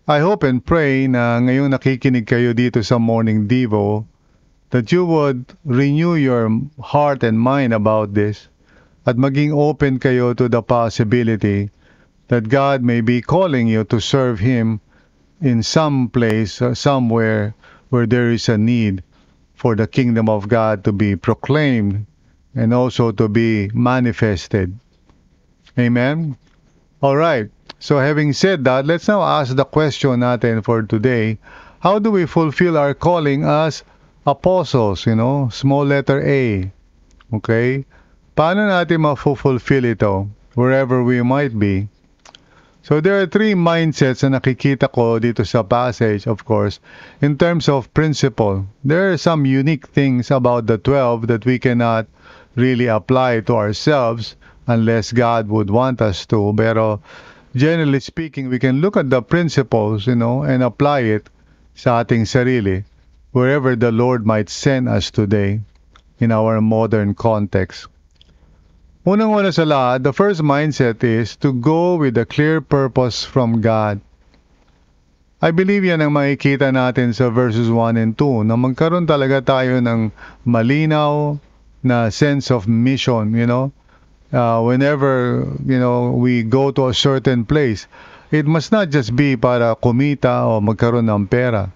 I 0.05 0.21
hope 0.21 0.45
and 0.45 0.61
pray 0.61 1.09
na 1.09 1.41
ngayong 1.41 1.73
nakikinig 1.73 2.29
kayo 2.29 2.53
dito 2.53 2.85
sa 2.85 3.01
Morning 3.01 3.49
Devo 3.49 4.05
that 4.69 4.93
you 4.93 5.01
would 5.01 5.49
renew 5.65 6.13
your 6.13 6.45
heart 6.77 7.25
and 7.25 7.41
mind 7.41 7.73
about 7.73 8.13
this 8.13 8.45
at 9.09 9.17
maging 9.17 9.49
open 9.49 9.97
kayo 9.97 10.37
to 10.37 10.45
the 10.45 10.61
possibility 10.61 11.73
that 12.29 12.45
God 12.45 12.85
may 12.85 13.01
be 13.01 13.25
calling 13.25 13.65
you 13.65 13.81
to 13.89 13.97
serve 13.97 14.37
Him 14.37 14.77
in 15.41 15.65
some 15.65 16.05
place, 16.13 16.61
uh, 16.61 16.77
somewhere 16.77 17.57
where 17.89 18.05
there 18.05 18.29
is 18.29 18.45
a 18.45 18.61
need 18.61 19.01
for 19.57 19.73
the 19.73 19.89
kingdom 19.89 20.29
of 20.29 20.45
God 20.45 20.85
to 20.85 20.93
be 20.93 21.17
proclaimed 21.17 22.05
and 22.55 22.73
also 22.73 23.11
to 23.11 23.27
be 23.27 23.69
manifested. 23.73 24.79
Amen? 25.77 26.37
All 27.01 27.17
right. 27.17 27.51
So 27.79 27.99
having 27.99 28.33
said 28.33 28.63
that, 28.63 28.87
let's 28.87 29.07
now 29.07 29.21
ask 29.21 29.55
the 29.55 29.65
question 29.65 30.23
natin 30.23 30.63
for 30.63 30.81
today. 30.83 31.37
How 31.79 31.99
do 31.99 32.09
we 32.09 32.25
fulfill 32.25 32.77
our 32.77 32.95
calling 32.95 33.43
as 33.43 33.83
apostles, 34.25 35.05
you 35.05 35.15
know? 35.15 35.49
Small 35.51 35.85
letter 35.85 36.23
A. 36.23 36.71
Okay? 37.33 37.85
Paano 38.35 38.65
natin 38.71 39.03
ma-fulfill 39.03 39.85
ito 39.85 40.31
wherever 40.55 41.03
we 41.03 41.21
might 41.21 41.53
be? 41.59 41.87
So 42.85 43.01
there 43.01 43.17
are 43.19 43.25
three 43.25 43.57
mindsets 43.57 44.21
na 44.21 44.37
nakikita 44.37 44.93
ko 44.93 45.17
dito 45.17 45.41
sa 45.41 45.65
passage, 45.65 46.29
of 46.29 46.45
course, 46.45 46.77
in 47.17 47.33
terms 47.33 47.65
of 47.65 47.89
principle. 47.97 48.61
There 48.85 49.09
are 49.09 49.17
some 49.17 49.45
unique 49.45 49.89
things 49.89 50.29
about 50.29 50.69
the 50.69 50.77
12 50.77 51.25
that 51.27 51.49
we 51.49 51.57
cannot 51.57 52.05
really 52.55 52.87
apply 52.87 53.41
to 53.41 53.55
ourselves 53.55 54.35
unless 54.67 55.11
God 55.11 55.47
would 55.47 55.69
want 55.69 56.01
us 56.01 56.25
to. 56.27 56.53
Pero 56.57 56.99
generally 57.55 57.99
speaking, 57.99 58.49
we 58.49 58.59
can 58.59 58.81
look 58.81 58.97
at 58.97 59.09
the 59.09 59.21
principles, 59.21 60.07
you 60.07 60.15
know, 60.15 60.43
and 60.43 60.63
apply 60.63 61.07
it 61.07 61.29
sa 61.75 62.03
ating 62.03 62.23
sarili 62.23 62.83
wherever 63.35 63.75
the 63.75 63.91
Lord 63.91 64.25
might 64.25 64.47
send 64.47 64.87
us 64.87 65.11
today 65.11 65.59
in 66.19 66.31
our 66.31 66.63
modern 66.63 67.13
context. 67.13 67.91
Unang-una 69.05 69.53
sa 69.53 69.67
lahat, 69.67 70.01
the 70.01 70.15
first 70.15 70.41
mindset 70.41 71.03
is 71.05 71.37
to 71.37 71.53
go 71.53 71.93
with 71.93 72.17
a 72.17 72.25
clear 72.25 72.57
purpose 72.57 73.21
from 73.21 73.61
God. 73.61 74.01
I 75.43 75.53
believe 75.53 75.85
yan 75.85 76.01
ang 76.01 76.15
makikita 76.15 76.73
natin 76.73 77.13
sa 77.13 77.29
verses 77.29 77.69
1 77.69 78.01
and 78.01 78.17
2 78.17 78.49
na 78.49 78.57
magkaroon 78.57 79.05
talaga 79.05 79.45
tayo 79.45 79.77
ng 79.77 80.09
malinaw 80.41 81.37
na 81.85 82.09
sense 82.09 82.49
of 82.49 82.67
mission, 82.67 83.33
you 83.33 83.45
know. 83.45 83.71
Uh, 84.33 84.59
whenever, 84.61 85.47
you 85.65 85.79
know, 85.79 86.11
we 86.11 86.43
go 86.43 86.71
to 86.71 86.89
a 86.89 86.93
certain 86.93 87.45
place, 87.45 87.87
it 88.31 88.45
must 88.45 88.71
not 88.71 88.89
just 88.89 89.15
be 89.15 89.37
para 89.37 89.75
kumita 89.77 90.43
o 90.43 90.59
magkaroon 90.59 91.07
ng 91.07 91.27
pera. 91.27 91.71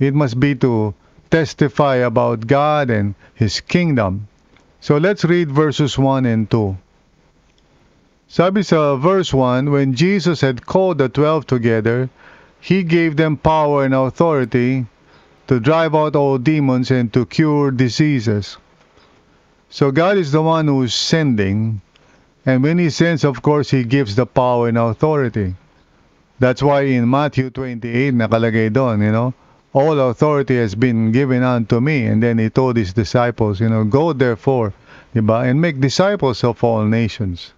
It 0.00 0.14
must 0.14 0.40
be 0.40 0.56
to 0.56 0.94
testify 1.30 1.96
about 1.96 2.46
God 2.46 2.90
and 2.90 3.14
His 3.34 3.60
kingdom. 3.60 4.26
So 4.80 4.96
let's 4.96 5.24
read 5.24 5.52
verses 5.52 5.98
1 5.98 6.24
and 6.24 6.50
2. 6.50 6.76
Sabi 8.28 8.62
sa 8.62 8.96
verse 8.96 9.32
1, 9.32 9.70
When 9.70 9.94
Jesus 9.94 10.40
had 10.40 10.66
called 10.66 10.98
the 10.98 11.08
twelve 11.08 11.46
together, 11.46 12.10
He 12.60 12.82
gave 12.82 13.16
them 13.16 13.36
power 13.36 13.84
and 13.84 13.94
authority 13.94 14.86
to 15.46 15.60
drive 15.60 15.94
out 15.94 16.16
all 16.16 16.38
demons 16.38 16.90
and 16.90 17.12
to 17.12 17.24
cure 17.26 17.70
diseases. 17.70 18.58
So 19.70 19.90
God 19.90 20.16
is 20.16 20.32
the 20.32 20.42
one 20.42 20.68
who's 20.68 20.94
sending, 20.94 21.80
and 22.44 22.62
when 22.62 22.78
He 22.78 22.90
sends, 22.90 23.24
of 23.24 23.42
course, 23.42 23.70
He 23.70 23.84
gives 23.84 24.14
the 24.14 24.26
power 24.26 24.68
and 24.68 24.78
authority. 24.78 25.54
That's 26.38 26.62
why 26.62 26.82
in 26.82 27.08
Matthew 27.10 27.50
28, 27.50 28.14
nakalagay 28.14 28.72
doon, 28.72 29.02
you 29.02 29.10
know, 29.10 29.34
all 29.72 29.98
authority 29.98 30.56
has 30.56 30.74
been 30.74 31.12
given 31.12 31.42
unto 31.42 31.80
me. 31.80 32.06
And 32.06 32.22
then 32.22 32.38
He 32.38 32.48
told 32.48 32.76
His 32.76 32.92
disciples, 32.92 33.60
you 33.60 33.68
know, 33.68 33.84
go 33.84 34.12
therefore, 34.12 34.72
diba, 35.14 35.48
and 35.48 35.60
make 35.60 35.80
disciples 35.80 36.44
of 36.44 36.62
all 36.62 36.84
nations. 36.84 37.52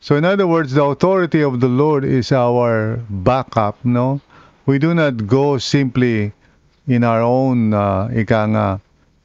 So 0.00 0.16
in 0.16 0.24
other 0.24 0.46
words, 0.46 0.72
the 0.72 0.84
authority 0.84 1.42
of 1.42 1.60
the 1.60 1.68
Lord 1.68 2.04
is 2.04 2.32
our 2.32 3.00
backup, 3.10 3.84
no? 3.84 4.20
We 4.66 4.78
do 4.78 4.94
not 4.94 5.26
go 5.26 5.58
simply 5.58 6.32
in 6.86 7.04
our 7.04 7.20
own, 7.22 7.74
uh, 7.74 8.08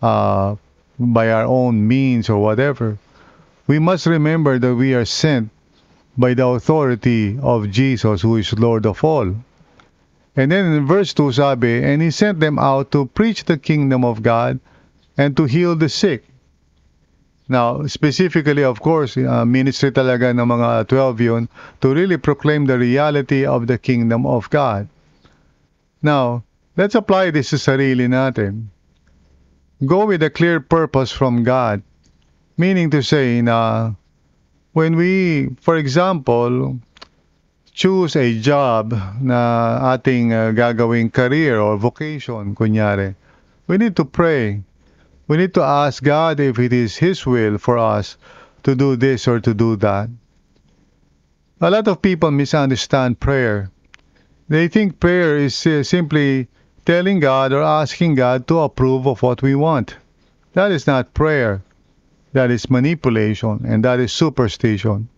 uh, 0.01 0.55
by 0.99 1.31
our 1.31 1.45
own 1.45 1.87
means 1.87 2.29
or 2.29 2.41
whatever. 2.41 2.97
We 3.67 3.79
must 3.79 4.05
remember 4.05 4.59
that 4.59 4.75
we 4.75 4.93
are 4.93 5.05
sent 5.05 5.49
by 6.17 6.33
the 6.33 6.47
authority 6.47 7.37
of 7.41 7.71
Jesus, 7.71 8.21
who 8.21 8.37
is 8.37 8.53
Lord 8.53 8.85
of 8.85 9.03
all. 9.03 9.35
And 10.35 10.51
then 10.51 10.73
in 10.73 10.85
verse 10.85 11.13
2 11.13 11.31
sabi, 11.33 11.83
And 11.83 12.01
He 12.01 12.11
sent 12.11 12.39
them 12.39 12.59
out 12.59 12.91
to 12.91 13.05
preach 13.07 13.45
the 13.45 13.57
kingdom 13.57 14.03
of 14.03 14.21
God 14.21 14.59
and 15.17 15.35
to 15.37 15.45
heal 15.45 15.75
the 15.75 15.89
sick. 15.89 16.25
Now, 17.47 17.85
specifically, 17.85 18.63
of 18.63 18.81
course, 18.81 19.17
uh, 19.17 19.45
ministry 19.45 19.91
talaga 19.91 20.33
ng 20.33 20.41
mga 20.49 20.89
12 20.89 21.21
yun 21.21 21.43
to 21.79 21.93
really 21.93 22.17
proclaim 22.17 22.65
the 22.65 22.77
reality 22.77 23.45
of 23.45 23.67
the 23.67 23.77
kingdom 23.77 24.25
of 24.25 24.49
God. 24.49 24.89
Now, 26.01 26.43
let's 26.75 26.97
apply 26.97 27.29
this 27.31 27.53
sa 27.53 27.57
sarili 27.57 28.09
natin. 28.09 28.73
Go 29.84 30.05
with 30.05 30.24
a 30.24 30.29
clear 30.29 30.62
purpose 30.62 31.12
from 31.12 31.44
God. 31.44 31.84
Meaning 32.58 32.91
to 32.91 33.03
say 33.03 33.41
na 33.41 33.91
when 34.72 34.96
we, 34.96 35.50
for 35.60 35.75
example, 35.75 36.79
choose 37.74 38.15
a 38.15 38.39
job 38.39 38.96
na 39.20 39.94
ating 39.94 40.32
uh, 40.32 40.51
gagawing 40.55 41.12
career 41.12 41.60
or 41.60 41.75
vocation, 41.75 42.55
kunyari, 42.55 43.15
we 43.67 43.77
need 43.77 43.98
to 43.98 44.05
pray. 44.05 44.63
We 45.27 45.36
need 45.36 45.53
to 45.55 45.62
ask 45.62 46.01
God 46.01 46.39
if 46.39 46.58
it 46.58 46.72
is 46.72 46.96
His 46.96 47.25
will 47.25 47.58
for 47.58 47.77
us 47.77 48.15
to 48.63 48.75
do 48.75 48.96
this 48.96 49.27
or 49.27 49.41
to 49.41 49.53
do 49.53 49.75
that. 49.77 50.08
A 51.60 51.70
lot 51.70 51.88
of 51.88 52.01
people 52.01 52.32
misunderstand 52.32 53.20
prayer. 53.20 53.72
They 54.48 54.70
think 54.70 55.00
prayer 55.01 55.36
is 55.36 55.67
uh, 55.67 55.84
simply 55.84 56.48
telling 56.86 57.20
God 57.20 57.51
or 57.51 57.62
asking 57.62 58.15
God 58.15 58.48
to 58.48 58.60
approve 58.60 59.08
of 59.08 59.22
what 59.22 59.42
we 59.42 59.56
want. 59.56 59.98
That 60.54 60.72
is 60.72 60.88
not 60.88 61.13
prayer. 61.13 61.62
That 62.34 62.51
is 62.51 62.70
manipulation 62.70 63.65
and 63.65 63.84
that 63.84 64.00
is 64.00 64.13
superstition. 64.13 65.10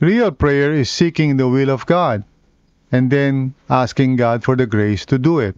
Real 0.00 0.32
prayer 0.32 0.72
is 0.72 0.90
seeking 0.90 1.36
the 1.36 1.48
will 1.48 1.70
of 1.70 1.86
God 1.86 2.24
and 2.90 3.10
then 3.10 3.54
asking 3.70 4.16
God 4.16 4.42
for 4.44 4.56
the 4.56 4.66
grace 4.66 5.06
to 5.06 5.18
do 5.18 5.38
it. 5.38 5.56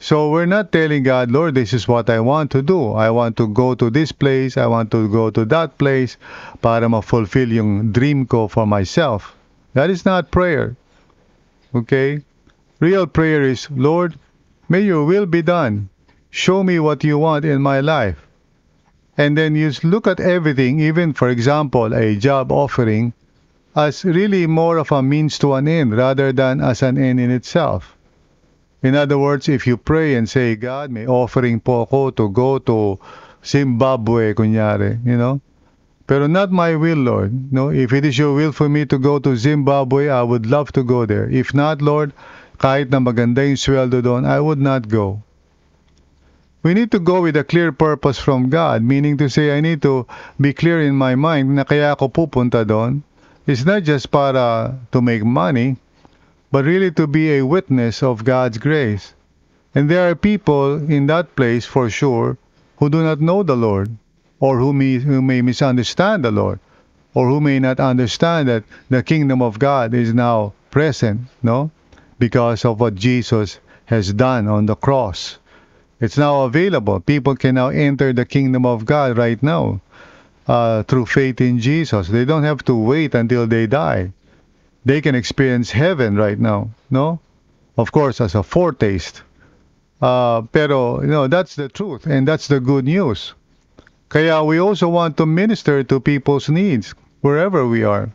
So 0.00 0.30
we're 0.30 0.46
not 0.46 0.72
telling 0.72 1.04
God, 1.04 1.30
Lord, 1.30 1.54
this 1.54 1.72
is 1.72 1.86
what 1.86 2.10
I 2.10 2.18
want 2.18 2.50
to 2.52 2.62
do. 2.62 2.92
I 2.92 3.10
want 3.10 3.36
to 3.36 3.46
go 3.46 3.76
to 3.76 3.88
this 3.88 4.10
place. 4.10 4.56
I 4.56 4.66
want 4.66 4.90
to 4.90 5.08
go 5.08 5.30
to 5.30 5.44
that 5.44 5.78
place 5.78 6.16
para 6.60 6.88
ma-fulfill 6.88 7.52
yung 7.52 7.92
dream 7.92 8.26
ko 8.26 8.48
for 8.48 8.66
myself. 8.66 9.36
That 9.74 9.90
is 9.90 10.04
not 10.04 10.32
prayer. 10.32 10.74
Okay? 11.72 12.22
Real 12.82 13.06
prayer 13.06 13.42
is, 13.42 13.70
Lord, 13.70 14.18
may 14.68 14.80
your 14.80 15.04
will 15.04 15.24
be 15.24 15.40
done. 15.40 15.88
Show 16.30 16.64
me 16.64 16.80
what 16.80 17.04
you 17.04 17.16
want 17.16 17.44
in 17.44 17.62
my 17.62 17.78
life. 17.78 18.26
And 19.16 19.38
then 19.38 19.54
you 19.54 19.70
look 19.84 20.08
at 20.08 20.18
everything, 20.18 20.80
even 20.80 21.12
for 21.12 21.28
example, 21.28 21.94
a 21.94 22.16
job 22.16 22.50
offering, 22.50 23.12
as 23.76 24.04
really 24.04 24.48
more 24.48 24.78
of 24.78 24.90
a 24.90 25.00
means 25.00 25.38
to 25.38 25.54
an 25.54 25.68
end 25.68 25.96
rather 25.96 26.32
than 26.32 26.60
as 26.60 26.82
an 26.82 26.98
end 26.98 27.20
in 27.20 27.30
itself. 27.30 27.96
In 28.82 28.96
other 28.96 29.16
words, 29.16 29.48
if 29.48 29.64
you 29.64 29.76
pray 29.76 30.16
and 30.16 30.28
say, 30.28 30.56
God, 30.56 30.90
may 30.90 31.06
offering 31.06 31.60
po 31.60 31.82
ako 31.82 32.10
to 32.18 32.28
go 32.30 32.58
to 32.58 32.98
Zimbabwe, 33.46 34.34
kunyari, 34.34 34.98
you 35.06 35.16
know, 35.16 35.40
pero 36.08 36.26
not 36.26 36.50
my 36.50 36.74
will, 36.74 36.98
Lord. 36.98 37.52
No, 37.52 37.70
if 37.70 37.92
it 37.92 38.04
is 38.04 38.18
your 38.18 38.34
will 38.34 38.50
for 38.50 38.68
me 38.68 38.86
to 38.86 38.98
go 38.98 39.20
to 39.20 39.36
Zimbabwe, 39.36 40.08
I 40.08 40.24
would 40.24 40.46
love 40.46 40.72
to 40.72 40.82
go 40.82 41.06
there. 41.06 41.30
If 41.30 41.54
not, 41.54 41.80
Lord, 41.80 42.12
kahit 42.62 42.94
na 42.94 43.02
maganda 43.02 43.42
yung 43.42 43.58
sweldo 43.58 43.98
doon, 43.98 44.22
I 44.22 44.38
would 44.38 44.62
not 44.62 44.86
go. 44.86 45.18
We 46.62 46.78
need 46.78 46.94
to 46.94 47.02
go 47.02 47.26
with 47.26 47.34
a 47.34 47.42
clear 47.42 47.74
purpose 47.74 48.22
from 48.22 48.46
God, 48.46 48.86
meaning 48.86 49.18
to 49.18 49.26
say, 49.26 49.50
I 49.50 49.58
need 49.58 49.82
to 49.82 50.06
be 50.38 50.54
clear 50.54 50.78
in 50.78 50.94
my 50.94 51.18
mind 51.18 51.58
na 51.58 51.66
kaya 51.66 51.98
ako 51.98 52.06
pupunta 52.14 52.62
doon. 52.62 53.02
It's 53.50 53.66
not 53.66 53.82
just 53.82 54.14
para 54.14 54.78
to 54.94 55.02
make 55.02 55.26
money, 55.26 55.74
but 56.54 56.62
really 56.62 56.94
to 56.94 57.10
be 57.10 57.34
a 57.34 57.42
witness 57.42 57.98
of 57.98 58.22
God's 58.22 58.62
grace. 58.62 59.18
And 59.74 59.90
there 59.90 60.06
are 60.06 60.14
people 60.14 60.78
in 60.86 61.10
that 61.10 61.34
place, 61.34 61.66
for 61.66 61.90
sure, 61.90 62.38
who 62.78 62.86
do 62.86 63.02
not 63.02 63.18
know 63.18 63.42
the 63.42 63.58
Lord, 63.58 63.90
or 64.38 64.62
who 64.62 64.70
may, 64.70 65.02
who 65.02 65.18
may 65.18 65.42
misunderstand 65.42 66.22
the 66.22 66.30
Lord, 66.30 66.62
or 67.10 67.26
who 67.26 67.42
may 67.42 67.58
not 67.58 67.82
understand 67.82 68.46
that 68.46 68.62
the 68.86 69.02
kingdom 69.02 69.42
of 69.42 69.58
God 69.58 69.90
is 69.98 70.14
now 70.14 70.54
present, 70.70 71.26
no? 71.42 71.74
Because 72.22 72.64
of 72.64 72.78
what 72.78 72.94
Jesus 72.94 73.58
has 73.86 74.12
done 74.12 74.46
on 74.46 74.66
the 74.66 74.76
cross. 74.76 75.38
It's 75.98 76.16
now 76.16 76.42
available. 76.42 77.00
People 77.00 77.34
can 77.34 77.56
now 77.56 77.70
enter 77.70 78.12
the 78.12 78.24
kingdom 78.24 78.64
of 78.64 78.84
God 78.84 79.18
right 79.18 79.42
now 79.42 79.80
uh, 80.46 80.84
through 80.84 81.06
faith 81.06 81.40
in 81.40 81.58
Jesus. 81.58 82.06
They 82.06 82.24
don't 82.24 82.44
have 82.44 82.62
to 82.66 82.76
wait 82.76 83.16
until 83.16 83.48
they 83.48 83.66
die. 83.66 84.12
They 84.84 85.00
can 85.00 85.16
experience 85.16 85.72
heaven 85.72 86.14
right 86.14 86.38
now, 86.38 86.70
no? 86.90 87.18
Of 87.76 87.90
course, 87.90 88.20
as 88.20 88.36
a 88.36 88.44
foretaste. 88.44 89.22
Uh, 90.00 90.42
pero, 90.42 91.00
you 91.02 91.08
know, 91.08 91.26
that's 91.26 91.56
the 91.56 91.68
truth 91.68 92.06
and 92.06 92.28
that's 92.28 92.46
the 92.46 92.60
good 92.60 92.84
news. 92.84 93.34
Kaya 94.10 94.44
we 94.44 94.60
also 94.60 94.88
want 94.88 95.16
to 95.16 95.26
minister 95.26 95.82
to 95.82 95.98
people's 95.98 96.48
needs 96.48 96.94
wherever 97.20 97.66
we 97.66 97.82
are. 97.82 98.10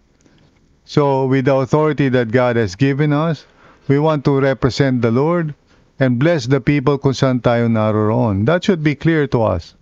So, 0.85 1.27
with 1.27 1.43
the 1.43 1.55
authority 1.55 2.07
that 2.07 2.31
God 2.31 2.55
has 2.55 2.75
given 2.75 3.11
us, 3.11 3.43
we 3.87 3.99
want 3.99 4.25
to 4.25 4.39
represent 4.39 5.01
the 5.01 5.11
Lord 5.11 5.53
and 5.99 6.19
bless 6.19 6.45
the 6.45 6.61
people 6.61 6.97
kung 6.97 7.13
saan 7.13 7.41
tayo 7.41 7.67
naroon. 7.71 8.45
That 8.45 8.63
should 8.63 8.83
be 8.83 8.95
clear 8.95 9.27
to 9.27 9.43
us. 9.43 9.73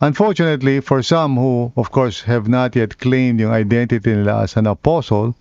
Unfortunately, 0.00 0.80
for 0.80 1.02
some 1.02 1.36
who, 1.36 1.72
of 1.76 1.90
course, 1.90 2.22
have 2.28 2.48
not 2.48 2.76
yet 2.76 2.98
claimed 2.98 3.40
yung 3.40 3.50
identity 3.50 4.12
nila 4.12 4.44
as 4.44 4.56
an 4.56 4.66
apostle, 4.66 5.34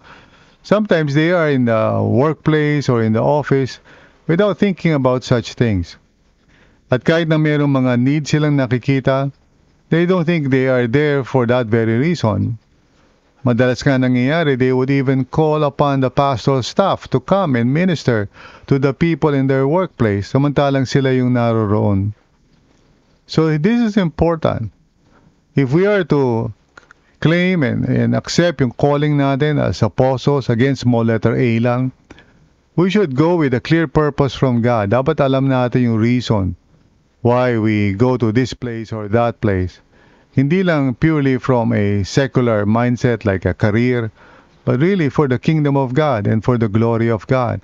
sometimes 0.64 1.14
they 1.14 1.32
are 1.32 1.52
in 1.52 1.66
the 1.66 2.00
workplace 2.02 2.88
or 2.88 3.04
in 3.04 3.12
the 3.12 3.22
office 3.22 3.80
without 4.28 4.58
thinking 4.58 4.94
about 4.94 5.24
such 5.24 5.54
things. 5.54 5.98
At 6.90 7.04
kahit 7.04 7.28
na 7.28 7.36
mayroong 7.36 7.76
mga 7.76 8.00
needs 8.00 8.32
silang 8.32 8.56
nakikita, 8.56 9.32
they 9.90 10.06
don't 10.08 10.26
think 10.26 10.50
they 10.50 10.72
are 10.72 10.88
there 10.88 11.24
for 11.28 11.46
that 11.46 11.68
very 11.68 12.00
reason. 12.00 12.58
Madalas 13.46 13.86
nga 13.86 14.02
nangyayari, 14.02 14.58
they 14.58 14.74
would 14.74 14.90
even 14.90 15.22
call 15.30 15.62
upon 15.62 16.02
the 16.02 16.10
pastoral 16.10 16.66
staff 16.66 17.06
to 17.14 17.22
come 17.22 17.54
and 17.54 17.70
minister 17.70 18.26
to 18.66 18.82
the 18.82 18.90
people 18.90 19.38
in 19.38 19.46
their 19.46 19.70
workplace, 19.70 20.34
samantalang 20.34 20.90
sila 20.90 21.14
yung 21.14 21.38
naroroon. 21.38 22.18
So 23.30 23.54
this 23.62 23.86
is 23.86 24.02
important. 24.02 24.74
If 25.54 25.78
we 25.78 25.86
are 25.86 26.02
to 26.10 26.50
claim 27.22 27.62
and, 27.62 27.86
and 27.86 28.18
accept 28.18 28.66
yung 28.66 28.74
calling 28.74 29.22
natin 29.22 29.62
as 29.62 29.86
apostles 29.86 30.50
against 30.50 30.82
small 30.82 31.06
letter 31.06 31.38
A 31.38 31.62
lang, 31.62 31.94
we 32.74 32.90
should 32.90 33.14
go 33.14 33.38
with 33.38 33.54
a 33.54 33.62
clear 33.62 33.86
purpose 33.86 34.34
from 34.34 34.66
God. 34.66 34.90
Dapat 34.90 35.22
alam 35.22 35.46
natin 35.46 35.94
yung 35.94 36.02
reason 36.02 36.58
why 37.22 37.62
we 37.62 37.94
go 37.94 38.18
to 38.18 38.34
this 38.34 38.58
place 38.58 38.90
or 38.90 39.06
that 39.10 39.38
place. 39.38 39.85
Hindi 40.36 40.64
lang 40.64 40.96
purely 40.96 41.38
from 41.38 41.72
a 41.72 42.04
secular 42.04 42.66
mindset 42.66 43.24
like 43.24 43.46
a 43.46 43.54
career, 43.54 44.12
but 44.66 44.82
really 44.82 45.08
for 45.08 45.30
the 45.30 45.40
kingdom 45.40 45.78
of 45.78 45.94
God 45.94 46.28
and 46.28 46.44
for 46.44 46.58
the 46.58 46.68
glory 46.68 47.10
of 47.10 47.26
God. 47.26 47.62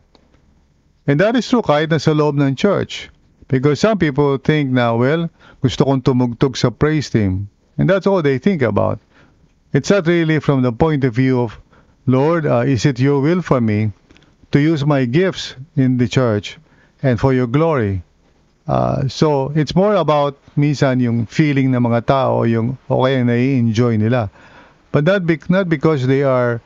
And 1.05 1.19
that 1.19 1.35
is 1.35 1.49
true 1.49 1.61
kahit 1.61 1.91
na 1.91 1.99
sa 1.99 2.15
loob 2.15 2.39
ng 2.39 2.55
church. 2.55 3.11
Because 3.51 3.83
some 3.83 3.99
people 3.99 4.37
think 4.37 4.71
na, 4.71 4.95
well, 4.95 5.27
gusto 5.59 5.83
kong 5.83 5.99
tumugtog 5.99 6.55
sa 6.55 6.71
praise 6.71 7.11
team. 7.11 7.51
And 7.75 7.91
that's 7.91 8.07
all 8.07 8.23
they 8.23 8.39
think 8.39 8.63
about. 8.63 9.03
It's 9.75 9.91
not 9.91 10.07
really 10.07 10.39
from 10.39 10.63
the 10.63 10.71
point 10.71 11.03
of 11.03 11.11
view 11.11 11.43
of, 11.43 11.59
Lord, 12.07 12.47
uh, 12.47 12.63
is 12.63 12.87
it 12.87 13.03
your 13.03 13.19
will 13.19 13.41
for 13.41 13.59
me 13.59 13.91
to 14.55 14.63
use 14.63 14.87
my 14.87 15.03
gifts 15.03 15.59
in 15.75 15.99
the 15.99 16.07
church 16.07 16.55
and 17.03 17.19
for 17.19 17.35
your 17.35 17.47
glory? 17.51 18.07
Uh, 18.67 19.07
so, 19.07 19.51
it's 19.55 19.75
more 19.75 19.95
about 19.95 20.37
minsan 20.55 21.01
yung 21.01 21.25
feeling 21.25 21.71
ng 21.71 21.81
mga 21.81 22.05
tao, 22.05 22.43
yung 22.43 22.77
okay 22.89 23.23
nai-enjoy 23.23 23.97
nila. 23.97 24.29
But 24.91 25.03
not, 25.03 25.25
be, 25.25 25.39
not 25.49 25.67
because 25.67 26.05
they 26.05 26.23
are 26.23 26.61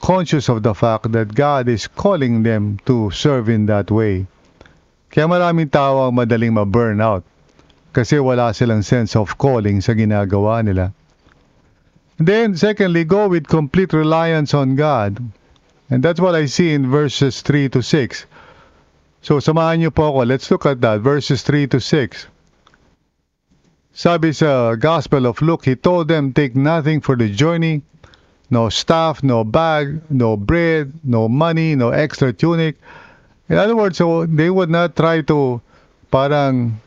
conscious 0.00 0.48
of 0.48 0.62
the 0.62 0.74
fact 0.74 1.12
that 1.12 1.34
God 1.34 1.68
is 1.68 1.88
calling 1.88 2.42
them 2.42 2.78
to 2.86 3.10
serve 3.10 3.48
in 3.48 3.66
that 3.66 3.90
way. 3.90 4.26
Kaya 5.10 5.26
maraming 5.26 5.70
tao 5.70 6.06
ang 6.06 6.14
madaling 6.14 6.54
ma-burn 6.54 7.00
out 7.02 7.24
kasi 7.90 8.22
wala 8.22 8.54
silang 8.54 8.82
sense 8.86 9.18
of 9.18 9.34
calling 9.34 9.82
sa 9.82 9.92
ginagawa 9.92 10.62
nila. 10.62 10.94
Then, 12.20 12.54
secondly, 12.54 13.04
go 13.04 13.28
with 13.28 13.48
complete 13.48 13.92
reliance 13.92 14.52
on 14.54 14.76
God. 14.76 15.18
And 15.88 16.04
that's 16.04 16.20
what 16.20 16.36
I 16.36 16.46
see 16.46 16.70
in 16.70 16.86
verses 16.86 17.40
3 17.42 17.68
to 17.74 17.82
6. 17.82 18.26
So, 19.20 19.36
samahan 19.36 19.84
niyo 19.84 19.92
po 19.92 20.08
ako. 20.08 20.24
Let's 20.24 20.48
look 20.48 20.64
at 20.64 20.80
that. 20.80 21.04
Verses 21.04 21.44
3 21.44 21.68
to 21.76 21.78
6. 21.80 22.26
Sabi 23.92 24.32
sa 24.32 24.80
Gospel 24.80 25.28
of 25.28 25.42
Luke, 25.44 25.68
He 25.68 25.76
told 25.76 26.08
them, 26.08 26.32
Take 26.32 26.56
nothing 26.56 27.04
for 27.04 27.16
the 27.16 27.28
journey, 27.28 27.82
no 28.48 28.72
staff, 28.72 29.20
no 29.22 29.44
bag, 29.44 30.00
no 30.08 30.36
bread, 30.40 30.92
no 31.04 31.28
money, 31.28 31.76
no 31.76 31.90
extra 31.90 32.32
tunic. 32.32 32.80
In 33.50 33.58
other 33.58 33.76
words, 33.76 33.98
so 33.98 34.24
they 34.24 34.48
would 34.48 34.70
not 34.70 34.96
try 34.96 35.20
to 35.28 35.60
parang 36.10 36.80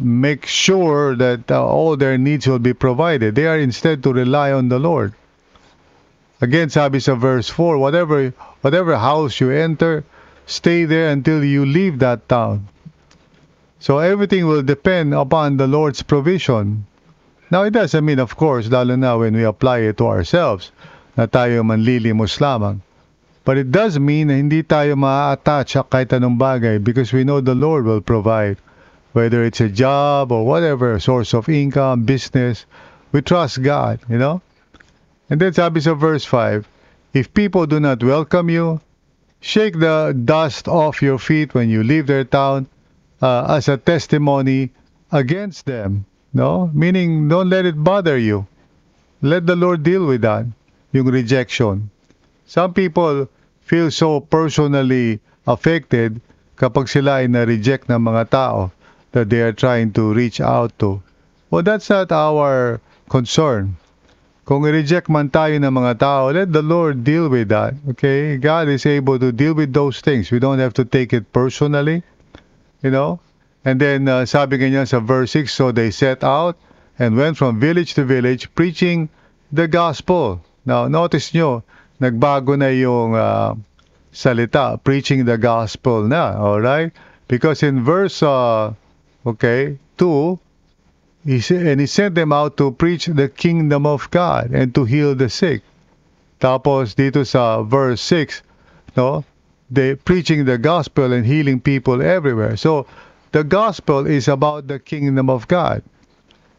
make 0.00 0.46
sure 0.46 1.14
that 1.14 1.50
uh, 1.50 1.62
all 1.62 1.96
their 1.96 2.18
needs 2.18 2.46
will 2.46 2.58
be 2.58 2.72
provided. 2.72 3.34
They 3.36 3.46
are 3.46 3.58
instead 3.58 4.02
to 4.02 4.12
rely 4.12 4.50
on 4.50 4.68
the 4.68 4.80
Lord. 4.80 5.14
Again, 6.40 6.70
sabi 6.70 6.98
sa 6.98 7.14
verse 7.14 7.48
4, 7.48 7.78
whatever, 7.78 8.34
whatever 8.66 8.96
house 8.96 9.38
you 9.38 9.50
enter, 9.50 10.02
stay 10.46 10.84
there 10.84 11.10
until 11.10 11.44
you 11.44 11.64
leave 11.64 11.98
that 12.00 12.28
town. 12.28 12.68
So 13.80 13.98
everything 13.98 14.46
will 14.46 14.62
depend 14.62 15.14
upon 15.14 15.56
the 15.56 15.66
Lord's 15.66 16.02
provision. 16.02 16.86
Now, 17.50 17.64
it 17.64 17.74
doesn't 17.74 18.04
mean, 18.04 18.18
of 18.18 18.36
course, 18.36 18.70
lalo 18.70 18.96
na 18.96 19.18
when 19.18 19.34
we 19.34 19.44
apply 19.44 19.90
it 19.90 19.98
to 19.98 20.06
ourselves, 20.06 20.70
na 21.16 21.26
tayo 21.26 21.66
manlilimos 21.66 22.38
lamang. 22.38 22.80
But 23.44 23.58
it 23.58 23.74
does 23.74 23.98
mean 23.98 24.28
na 24.30 24.38
hindi 24.38 24.62
tayo 24.62 24.94
ma-attach 24.94 25.74
sa 25.74 25.82
kahit 25.82 26.14
anong 26.14 26.38
bagay 26.38 26.78
because 26.78 27.12
we 27.12 27.26
know 27.26 27.42
the 27.42 27.58
Lord 27.58 27.84
will 27.84 28.00
provide. 28.00 28.56
Whether 29.12 29.44
it's 29.44 29.60
a 29.60 29.68
job 29.68 30.30
or 30.30 30.46
whatever, 30.46 30.96
source 31.02 31.34
of 31.34 31.50
income, 31.50 32.06
business, 32.06 32.64
we 33.10 33.20
trust 33.20 33.60
God, 33.60 34.00
you 34.08 34.16
know? 34.16 34.40
And 35.28 35.42
then 35.42 35.52
sabi 35.52 35.82
sa 35.82 35.98
verse 35.98 36.24
5, 36.24 36.64
If 37.12 37.34
people 37.34 37.66
do 37.66 37.82
not 37.82 38.00
welcome 38.00 38.48
you, 38.48 38.80
shake 39.42 39.74
the 39.82 40.14
dust 40.14 40.70
off 40.70 41.02
your 41.02 41.18
feet 41.18 41.52
when 41.52 41.68
you 41.68 41.82
leave 41.82 42.06
their 42.06 42.24
town 42.24 42.70
uh, 43.20 43.58
as 43.58 43.68
a 43.68 43.76
testimony 43.76 44.70
against 45.10 45.66
them. 45.66 46.06
No? 46.32 46.70
Meaning, 46.72 47.28
don't 47.28 47.50
let 47.50 47.66
it 47.66 47.76
bother 47.76 48.16
you. 48.16 48.46
Let 49.20 49.44
the 49.46 49.58
Lord 49.58 49.82
deal 49.82 50.06
with 50.06 50.22
that, 50.22 50.46
yung 50.92 51.06
rejection. 51.06 51.90
Some 52.46 52.72
people 52.72 53.28
feel 53.60 53.90
so 53.90 54.20
personally 54.20 55.20
affected 55.46 56.22
kapag 56.56 56.86
sila 56.86 57.22
ay 57.22 57.26
na-reject 57.26 57.90
ng 57.90 57.98
mga 57.98 58.30
tao 58.30 58.70
that 59.10 59.28
they 59.28 59.42
are 59.42 59.52
trying 59.52 59.90
to 59.92 60.14
reach 60.14 60.40
out 60.40 60.70
to. 60.78 61.02
Well, 61.50 61.66
that's 61.66 61.90
not 61.90 62.14
our 62.14 62.80
concern. 63.10 63.76
Kung 64.42 64.66
i-reject 64.66 65.06
man 65.06 65.30
tayo 65.30 65.54
ng 65.54 65.70
mga 65.70 66.02
tao, 66.02 66.26
let 66.34 66.50
the 66.50 66.66
Lord 66.66 67.06
deal 67.06 67.30
with 67.30 67.46
that. 67.54 67.78
Okay? 67.94 68.36
God 68.42 68.66
is 68.66 68.82
able 68.82 69.14
to 69.22 69.30
deal 69.30 69.54
with 69.54 69.70
those 69.70 70.02
things. 70.02 70.34
We 70.34 70.42
don't 70.42 70.58
have 70.58 70.74
to 70.82 70.84
take 70.84 71.14
it 71.14 71.30
personally. 71.30 72.02
You 72.82 72.90
know? 72.90 73.22
And 73.62 73.78
then, 73.78 74.10
uh, 74.10 74.26
sabi 74.26 74.58
ganyan 74.58 74.90
sa 74.90 74.98
verse 74.98 75.38
6, 75.38 75.46
So 75.46 75.70
they 75.70 75.94
set 75.94 76.26
out 76.26 76.58
and 76.98 77.14
went 77.14 77.38
from 77.38 77.62
village 77.62 77.94
to 77.94 78.02
village 78.02 78.50
preaching 78.58 79.06
the 79.54 79.70
gospel. 79.70 80.42
Now, 80.66 80.90
notice 80.90 81.30
nyo, 81.30 81.62
nagbago 82.02 82.58
na 82.58 82.74
yung 82.74 83.14
uh, 83.14 83.54
salita, 84.10 84.82
preaching 84.82 85.22
the 85.22 85.38
gospel 85.38 86.02
na. 86.10 86.34
Alright? 86.34 86.90
Because 87.30 87.62
in 87.62 87.86
verse, 87.86 88.18
uh, 88.26 88.74
okay, 89.22 89.78
2, 89.98 90.38
he 91.24 91.40
said, 91.40 91.66
and 91.66 91.80
he 91.80 91.86
sent 91.86 92.14
them 92.14 92.32
out 92.32 92.56
to 92.56 92.72
preach 92.72 93.06
the 93.06 93.28
kingdom 93.28 93.86
of 93.86 94.10
God 94.10 94.50
and 94.52 94.74
to 94.74 94.84
heal 94.84 95.14
the 95.14 95.28
sick. 95.28 95.62
Tapos 96.40 96.94
dito 96.94 97.26
sa 97.26 97.62
verse 97.62 98.00
6, 98.00 98.42
no, 98.96 99.24
they 99.70 99.94
preaching 99.94 100.44
the 100.44 100.58
gospel 100.58 101.12
and 101.12 101.24
healing 101.24 101.60
people 101.60 102.02
everywhere. 102.02 102.56
So 102.56 102.86
the 103.30 103.44
gospel 103.44 104.06
is 104.06 104.28
about 104.28 104.66
the 104.66 104.78
kingdom 104.78 105.30
of 105.30 105.46
God. 105.48 105.82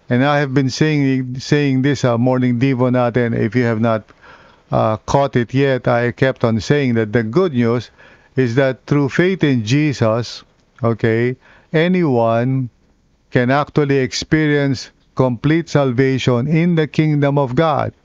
And 0.10 0.24
I 0.24 0.40
have 0.40 0.54
been 0.54 0.70
saying 0.70 1.40
saying 1.40 1.82
this 1.82 2.04
uh, 2.04 2.18
morning 2.18 2.60
devo 2.60 2.92
natin 2.92 3.36
if 3.38 3.56
you 3.56 3.64
have 3.64 3.80
not 3.80 4.04
uh, 4.72 4.98
caught 5.06 5.36
it 5.36 5.54
yet, 5.54 5.88
I 5.88 6.12
kept 6.12 6.44
on 6.44 6.60
saying 6.60 6.96
that 6.96 7.14
the 7.14 7.24
good 7.24 7.54
news 7.54 7.92
is 8.36 8.56
that 8.56 8.86
through 8.86 9.10
faith 9.10 9.44
in 9.44 9.64
Jesus, 9.66 10.44
okay, 10.82 11.36
anyone 11.72 12.70
can 13.34 13.50
actually 13.50 13.98
experience 13.98 14.94
complete 15.18 15.66
salvation 15.66 16.46
in 16.46 16.78
the 16.78 16.86
kingdom 16.86 17.42
of 17.42 17.58
God 17.58 17.98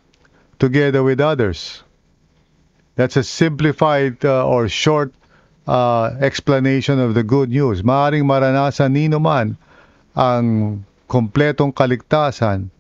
together 0.56 1.04
with 1.04 1.20
others. 1.20 1.84
That's 2.96 3.20
a 3.20 3.22
simplified 3.22 4.24
uh, 4.24 4.48
or 4.48 4.72
short 4.72 5.12
uh, 5.68 6.16
explanation 6.24 6.96
of 6.96 7.12
the 7.12 7.22
good 7.22 7.52
news. 7.52 7.84
Maaring 7.84 8.24
maranasan 8.24 8.96
nino 8.96 9.20
man 9.20 9.60
ang 10.16 10.80
kompletong 11.12 11.76
kaligtasan 11.76 12.72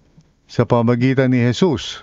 sa 0.48 0.64
pamagitan 0.64 1.28
ni 1.28 1.44
Jesus 1.44 2.00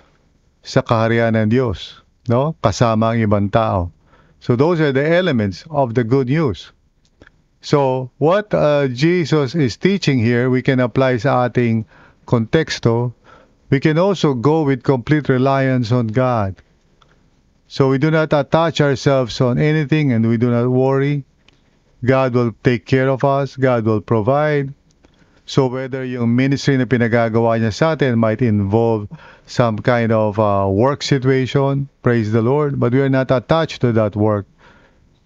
sa 0.62 0.86
kaharian 0.86 1.34
ng 1.34 1.50
Diyos, 1.50 2.06
no? 2.30 2.54
Kasama 2.62 3.18
ang 3.18 3.20
ibang 3.26 3.50
tao. 3.50 3.90
So 4.46 4.54
those 4.54 4.78
are 4.78 4.94
the 4.94 5.02
elements 5.02 5.66
of 5.74 5.98
the 5.98 6.06
good 6.06 6.30
news. 6.30 6.70
So 7.66 8.12
what 8.20 8.54
uh, 8.54 8.88
Jesus 8.90 9.56
is 9.56 9.76
teaching 9.76 10.20
here, 10.20 10.52
we 10.54 10.62
can 10.62 10.78
apply 10.80 11.18
sa 11.18 11.50
ating 11.50 11.90
konteksto. 12.30 13.18
We 13.74 13.82
can 13.82 13.98
also 13.98 14.38
go 14.38 14.62
with 14.62 14.86
complete 14.86 15.34
reliance 15.34 15.90
on 15.90 16.14
God. 16.14 16.62
So 17.66 17.90
we 17.90 17.98
do 17.98 18.14
not 18.14 18.38
attach 18.38 18.86
ourselves 18.86 19.42
on 19.42 19.58
anything 19.58 20.14
and 20.14 20.30
we 20.30 20.38
do 20.38 20.54
not 20.54 20.70
worry. 20.70 21.26
God 22.06 22.38
will 22.38 22.54
take 22.62 22.86
care 22.86 23.10
of 23.10 23.26
us. 23.26 23.58
God 23.58 23.82
will 23.82 24.02
provide. 24.02 24.70
So 25.50 25.66
whether 25.66 26.06
yung 26.06 26.38
ministry 26.38 26.78
na 26.78 26.86
pinagagawa 26.86 27.58
niya 27.58 27.74
sa 27.74 27.98
atin 27.98 28.22
might 28.22 28.46
involve 28.46 29.10
some 29.50 29.82
kind 29.82 30.14
of 30.14 30.38
uh, 30.38 30.70
work 30.70 31.02
situation, 31.02 31.90
praise 32.06 32.30
the 32.30 32.46
Lord, 32.46 32.78
but 32.78 32.94
we 32.94 33.02
are 33.02 33.10
not 33.10 33.34
attached 33.34 33.82
to 33.82 33.90
that 33.98 34.14
work. 34.14 34.46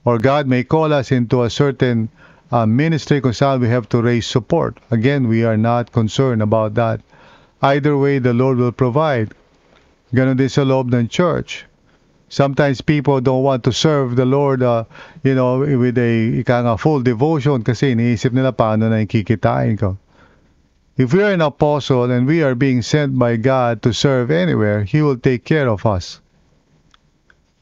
Or 0.08 0.16
God 0.16 0.48
may 0.48 0.64
call 0.64 0.96
us 0.96 1.12
into 1.12 1.44
a 1.44 1.52
certain 1.52 2.08
uh, 2.52 2.66
ministry 2.66 3.22
kung 3.22 3.34
we 3.60 3.70
have 3.70 3.88
to 3.90 4.02
raise 4.02 4.26
support. 4.26 4.80
Again, 4.92 5.28
we 5.28 5.44
are 5.44 5.58
not 5.58 5.92
concerned 5.92 6.42
about 6.42 6.74
that. 6.76 7.02
Either 7.62 7.98
way, 7.98 8.20
the 8.20 8.34
Lord 8.34 8.58
will 8.58 8.72
provide. 8.72 9.34
Ganon 10.14 10.38
din 10.38 10.50
sa 10.50 10.64
loob 10.64 10.94
ng 10.94 11.08
church. 11.08 11.66
Sometimes 12.30 12.82
people 12.82 13.22
don't 13.22 13.44
want 13.44 13.64
to 13.66 13.74
serve 13.74 14.16
the 14.16 14.26
Lord, 14.26 14.62
uh, 14.62 14.86
you 15.24 15.34
know, 15.34 15.60
with 15.60 15.98
a 15.98 16.40
ika 16.42 16.62
nga, 16.62 16.78
full 16.78 17.02
devotion 17.02 17.62
kasi 17.66 17.94
iniisip 17.94 18.34
nila 18.34 18.54
paano 18.54 18.90
na 18.90 19.06
kikitain 19.06 19.78
ko. 19.78 19.98
If 20.98 21.14
we 21.14 21.24
are 21.24 21.34
an 21.34 21.42
apostle 21.42 22.12
and 22.12 22.28
we 22.28 22.44
are 22.44 22.54
being 22.54 22.82
sent 22.82 23.18
by 23.18 23.38
God 23.38 23.82
to 23.82 23.94
serve 23.94 24.30
anywhere, 24.30 24.84
He 24.84 25.02
will 25.02 25.18
take 25.18 25.46
care 25.46 25.70
of 25.70 25.86
us. 25.86 26.22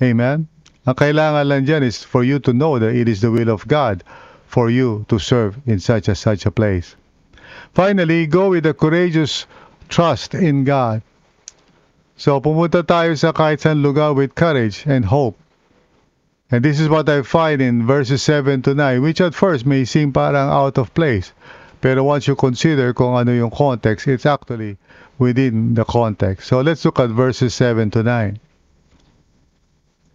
Amen? 0.04 0.48
Ang 0.88 0.96
kailangan 0.96 1.48
lang 1.48 1.64
dyan 1.68 1.84
is 1.84 2.04
for 2.04 2.24
you 2.24 2.40
to 2.40 2.52
know 2.56 2.80
that 2.80 2.96
it 2.96 3.08
is 3.08 3.20
the 3.20 3.32
will 3.32 3.52
of 3.52 3.68
God 3.68 4.04
for 4.48 4.70
you 4.70 5.06
to 5.10 5.20
serve 5.20 5.60
in 5.68 5.80
such 5.80 6.08
a 6.08 6.16
such 6.16 6.46
a 6.46 6.52
place. 6.52 6.96
Finally, 7.74 8.26
go 8.28 8.50
with 8.50 8.66
a 8.66 8.74
courageous 8.74 9.46
trust 9.90 10.34
in 10.34 10.64
God. 10.64 11.02
So 12.18 12.42
pumunta 12.42 12.82
tayo 12.82 13.14
sa 13.14 13.32
kahit 13.32 13.62
saan 13.62 13.84
lugar 13.84 14.16
with 14.16 14.34
courage 14.34 14.88
and 14.88 15.06
hope. 15.06 15.38
And 16.50 16.64
this 16.64 16.80
is 16.80 16.88
what 16.88 17.10
I 17.10 17.22
find 17.22 17.62
in 17.62 17.86
verses 17.86 18.24
7 18.24 18.64
to 18.64 18.74
9, 18.74 19.02
which 19.04 19.20
at 19.20 19.36
first 19.36 19.66
may 19.68 19.84
seem 19.84 20.14
parang 20.14 20.50
out 20.50 20.80
of 20.80 20.94
place. 20.96 21.36
Pero 21.82 22.04
once 22.04 22.26
you 22.26 22.36
consider 22.36 22.94
kung 22.96 23.14
ano 23.20 23.36
yung 23.36 23.52
context, 23.52 24.08
it's 24.08 24.26
actually 24.26 24.78
within 25.20 25.76
the 25.76 25.84
context. 25.84 26.48
So 26.48 26.62
let's 26.62 26.86
look 26.86 27.00
at 27.00 27.12
verses 27.12 27.54
7 27.54 27.92
to 27.92 28.02
9. 28.02 28.40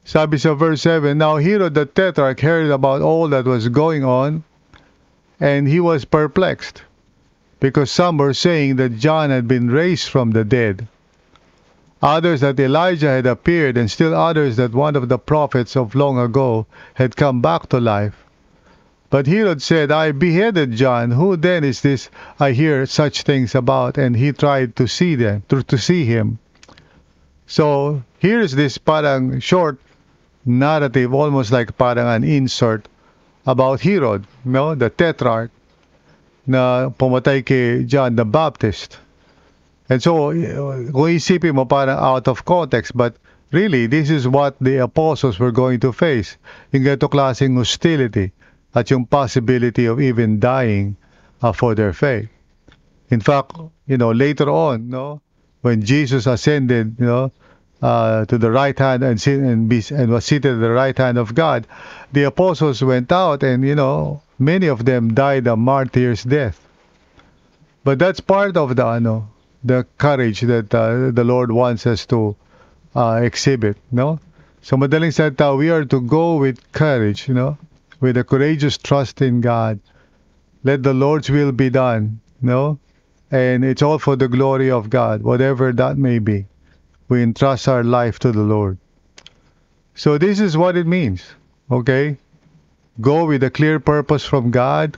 Sabi 0.05 0.37
sa 0.37 0.55
verse 0.55 0.83
7, 0.83 1.17
Now 1.17 1.37
Herod 1.37 1.75
the 1.75 1.87
Tetrarch 1.87 2.41
heard 2.41 2.71
about 2.71 3.03
all 3.03 3.29
that 3.29 3.45
was 3.45 3.69
going 3.69 4.05
on, 4.05 4.43
and 5.39 5.69
he 5.69 5.79
was 5.79 6.05
perplexed, 6.05 6.83
because 7.61 7.91
some 7.91 8.19
were 8.19 8.35
saying 8.35 8.77
that 8.77 8.99
John 8.99 9.31
had 9.31 9.47
been 9.47 9.71
raised 9.71 10.09
from 10.09 10.33
the 10.33 10.45
dead, 10.45 10.89
others 12.03 12.41
that 12.41 12.59
Elijah 12.59 13.09
had 13.09 13.27
appeared, 13.27 13.77
and 13.77 13.89
still 13.89 14.13
others 14.13 14.57
that 14.57 14.75
one 14.75 14.97
of 14.97 15.09
the 15.09 15.19
prophets 15.19 15.77
of 15.77 15.95
long 15.95 16.19
ago 16.19 16.67
had 16.95 17.15
come 17.15 17.41
back 17.41 17.69
to 17.69 17.79
life. 17.79 18.25
But 19.09 19.29
Herod 19.29 19.63
said, 19.63 19.93
I 19.93 20.11
beheaded 20.11 20.73
John. 20.73 21.13
Who 21.13 21.37
then 21.37 21.63
is 21.63 21.81
this 21.81 22.11
I 22.41 22.53
hear 22.53 22.87
such 22.87 23.23
things 23.23 23.55
about? 23.55 23.97
And 23.99 24.17
he 24.17 24.33
tried 24.33 24.75
to 24.77 24.89
see 24.89 25.15
them, 25.15 25.45
to, 25.49 25.63
to 25.63 25.79
see 25.79 26.05
him. 26.07 26.39
So 27.47 28.03
here's 28.19 28.53
this 28.53 28.79
parang 28.79 29.39
short 29.39 29.79
narrative, 30.45 31.15
almost 31.15 31.53
like 31.53 31.77
parang 31.77 32.07
an 32.07 32.25
insert 32.25 32.89
about 33.47 33.81
Herod, 33.81 34.27
no? 34.45 34.75
the 34.75 34.91
tetrarch, 34.91 35.51
na 36.47 36.91
pumatay 36.91 37.47
kay 37.47 37.85
John 37.85 38.17
the 38.17 38.25
Baptist. 38.25 38.99
And 39.89 40.03
so, 40.03 40.33
kung 40.91 41.11
isipin 41.13 41.55
mo 41.55 41.65
parang 41.67 41.99
out 41.99 42.27
of 42.27 42.45
context, 42.45 42.97
but 42.97 43.15
really, 43.53 43.87
this 43.87 44.11
is 44.11 44.27
what 44.27 44.57
the 44.61 44.79
apostles 44.83 45.39
were 45.39 45.53
going 45.53 45.81
to 45.81 45.93
face. 45.93 46.39
Yung 46.73 46.83
ganito 46.83 47.07
klaseng 47.07 47.55
hostility 47.55 48.33
at 48.75 48.91
yung 48.91 49.07
possibility 49.07 49.87
of 49.87 50.01
even 50.01 50.41
dying 50.41 50.97
uh, 51.43 51.53
for 51.53 51.75
their 51.75 51.93
faith. 51.93 52.29
In 53.11 53.21
fact, 53.21 53.53
you 53.87 53.99
know, 53.99 54.11
later 54.11 54.49
on, 54.49 54.89
no, 54.89 55.21
when 55.61 55.85
Jesus 55.85 56.27
ascended, 56.27 56.97
you 56.99 57.07
know, 57.07 57.31
uh, 57.83 58.25
to 58.27 58.39
the 58.39 58.51
right 58.51 58.79
hand 58.79 59.03
and, 59.03 59.27
and, 59.27 59.69
be, 59.69 59.83
and 59.91 60.11
was 60.11 60.25
seated 60.25 60.55
at 60.55 60.61
the 60.61 60.71
right 60.71 60.97
hand 60.97 61.19
of 61.19 61.35
God, 61.35 61.67
the 62.13 62.23
apostles 62.23 62.83
went 62.83 63.11
out 63.13 63.43
and, 63.43 63.65
you 63.65 63.75
know, 63.75 64.23
many 64.39 64.69
of 64.69 64.85
them 64.85 65.15
died 65.15 65.47
a 65.47 65.57
martyr's 65.57 66.23
death. 66.23 66.61
But 67.85 67.99
that's 67.99 68.21
part 68.21 68.57
of 68.57 68.77
the, 68.77 68.87
ano, 68.87 69.29
the 69.65 69.87
courage 69.99 70.43
that 70.43 70.73
uh, 70.75 71.11
the 71.11 71.25
Lord 71.25 71.51
wants 71.51 71.87
us 71.87 72.07
to 72.07 72.37
uh, 72.95 73.21
exhibit, 73.23 73.77
no? 73.91 74.21
So 74.63 74.77
madaling 74.77 75.13
salita, 75.13 75.59
we 75.59 75.71
are 75.71 75.85
to 75.85 76.01
go 76.01 76.37
with 76.37 76.73
courage, 76.73 77.27
you 77.27 77.35
know, 77.35 77.59
with 78.01 78.17
a 78.17 78.23
courageous 78.23 78.79
trust 78.79 79.21
in 79.21 79.41
God. 79.41 79.81
Let 80.63 80.85
the 80.85 80.95
Lord's 80.95 81.29
will 81.29 81.51
be 81.51 81.69
done, 81.69 82.21
no? 82.41 82.79
and 83.33 83.65
it's 83.65 83.81
all 83.81 83.99
for 83.99 84.15
the 84.15 84.29
glory 84.29 84.71
of 84.71 84.91
God, 84.91 85.23
whatever 85.23 85.73
that 85.73 85.97
may 85.97 86.19
be. 86.19 86.45
We 87.13 87.21
entrust 87.21 87.69
our 87.69 87.85
life 87.85 88.17
to 88.25 88.33
the 88.33 88.41
Lord. 88.41 88.81
So 89.93 90.17
this 90.17 90.41
is 90.41 90.57
what 90.57 90.81
it 90.81 90.89
means, 90.89 91.21
okay? 91.69 92.17
Go 93.05 93.29
with 93.29 93.45
a 93.45 93.53
clear 93.53 93.77
purpose 93.77 94.25
from 94.25 94.49
God, 94.49 94.97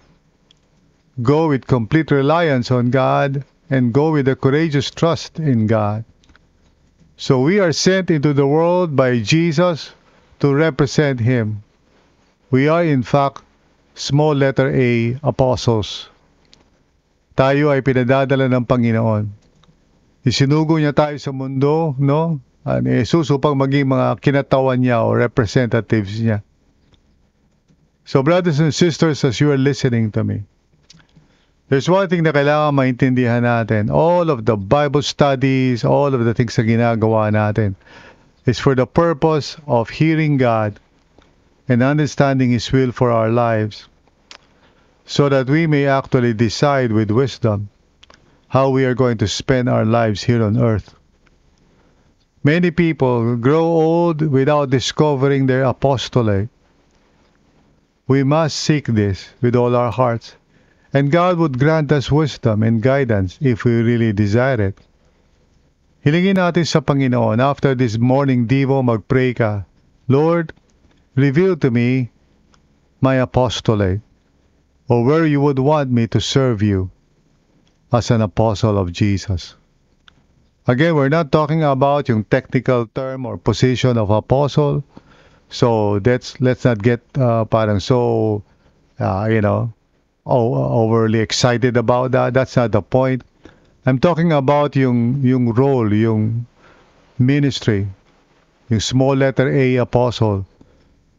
go 1.19 1.51
with 1.51 1.67
complete 1.67 2.15
reliance 2.15 2.71
on 2.71 2.95
God, 2.95 3.43
and 3.67 3.91
go 3.91 4.15
with 4.15 4.31
a 4.31 4.39
courageous 4.39 4.95
trust 4.95 5.43
in 5.43 5.67
God. 5.67 6.05
So 7.17 7.43
we 7.43 7.59
are 7.59 7.75
sent 7.75 8.15
into 8.15 8.31
the 8.31 8.47
world 8.47 8.95
by 8.95 9.19
Jesus 9.19 9.91
to 10.39 10.55
represent 10.55 11.19
Him. 11.19 11.67
We 12.55 12.71
are 12.71 12.87
in 12.87 13.03
fact 13.03 13.43
small 13.99 14.39
letter 14.39 14.71
A 14.71 15.19
apostles. 15.19 16.15
Tayo 17.35 17.75
ay 17.75 17.83
pinadadala 17.83 18.47
ng 18.47 18.71
Panginoon. 18.71 19.44
Isinugo 20.25 20.81
niya 20.81 20.97
tayo 20.97 21.21
sa 21.21 21.37
mundo, 21.37 21.93
no? 22.01 22.41
Ni 22.65 23.05
Jesus 23.05 23.29
upang 23.29 23.61
maging 23.61 23.93
mga 23.93 24.17
kinatawan 24.25 24.81
niya 24.81 25.05
o 25.05 25.13
representatives 25.13 26.17
niya. 26.17 26.41
So 28.09 28.25
brothers 28.25 28.57
and 28.57 28.73
sisters, 28.73 29.21
as 29.21 29.37
you 29.37 29.53
are 29.53 29.61
listening 29.61 30.17
to 30.17 30.25
me, 30.25 30.49
there's 31.69 31.93
one 31.93 32.09
thing 32.09 32.25
na 32.25 32.33
kailangan 32.33 32.73
maintindihan 32.73 33.45
natin. 33.45 33.93
All 33.93 34.33
of 34.33 34.49
the 34.49 34.57
Bible 34.57 35.05
studies, 35.05 35.85
all 35.85 36.17
of 36.17 36.25
the 36.25 36.33
things 36.33 36.57
na 36.57 36.65
ginagawa 36.65 37.29
natin 37.29 37.77
is 38.49 38.57
for 38.57 38.73
the 38.73 38.89
purpose 38.89 39.61
of 39.69 39.93
hearing 39.93 40.41
God 40.41 40.81
and 41.69 41.85
understanding 41.85 42.49
His 42.49 42.73
will 42.73 42.97
for 42.97 43.13
our 43.13 43.29
lives 43.29 43.89
so 45.05 45.29
that 45.29 45.53
we 45.53 45.69
may 45.69 45.85
actually 45.85 46.33
decide 46.33 46.93
with 46.93 47.13
wisdom 47.13 47.69
how 48.55 48.71
we 48.71 48.85
are 48.85 48.95
going 48.95 49.19
to 49.19 49.27
spend 49.27 49.69
our 49.69 49.85
lives 49.85 50.23
here 50.23 50.39
on 50.39 50.57
earth. 50.57 50.95
Many 52.45 52.71
people 52.71 53.35
grow 53.35 53.67
old 53.67 54.23
without 54.23 54.71
discovering 54.71 55.47
their 55.51 55.65
apostolate. 55.65 56.49
We 58.07 58.23
must 58.23 58.55
seek 58.55 58.87
this 58.87 59.27
with 59.43 59.57
all 59.57 59.75
our 59.75 59.91
hearts, 59.91 60.37
and 60.93 61.11
God 61.11 61.37
would 61.39 61.59
grant 61.59 61.91
us 61.91 62.13
wisdom 62.13 62.63
and 62.63 62.79
guidance 62.79 63.43
if 63.43 63.65
we 63.65 63.83
really 63.83 64.13
desire 64.15 64.71
it. 64.71 64.79
Hilingin 66.07 66.39
natin 66.39 66.63
sa 66.63 66.79
Panginoon, 66.79 67.43
after 67.43 67.75
this 67.75 67.99
morning 67.99 68.47
devo, 68.47 68.87
mag-pray 68.87 69.35
ka, 69.35 69.67
Lord, 70.07 70.55
reveal 71.19 71.59
to 71.59 71.75
me 71.75 72.15
my 73.03 73.19
apostolate, 73.19 73.99
or 74.87 75.03
where 75.03 75.27
you 75.27 75.43
would 75.43 75.59
want 75.59 75.91
me 75.91 76.07
to 76.07 76.23
serve 76.23 76.63
you 76.63 76.94
as 77.95 78.11
an 78.11 78.23
apostle 78.23 78.77
of 78.77 78.93
Jesus. 78.93 79.55
Again, 80.67 80.95
we're 80.97 81.09
not 81.09 81.31
talking 81.31 81.63
about 81.63 82.09
yung 82.09 82.25
technical 82.25 82.87
term 82.89 83.27
or 83.27 83.39
position 83.39 83.97
of 83.97 84.11
apostle. 84.11 84.83
So 85.49 86.01
that's 86.01 86.41
let's 86.41 86.65
not 86.65 86.83
get 86.83 87.01
uh, 87.15 87.45
parang 87.45 87.79
so 87.79 88.43
uh, 88.99 89.29
you 89.31 89.41
know 89.41 89.73
overly 90.27 91.21
excited 91.21 91.77
about 91.77 92.11
that. 92.13 92.35
That's 92.35 92.57
not 92.57 92.73
the 92.73 92.83
point. 92.83 93.23
I'm 93.87 94.01
talking 94.01 94.33
about 94.33 94.75
yung 94.75 95.21
yung 95.23 95.53
role, 95.53 95.93
yung 95.93 96.47
ministry, 97.21 97.87
yung 98.71 98.81
small 98.81 99.15
letter 99.15 99.47
A 99.53 99.77
apostle, 99.77 100.47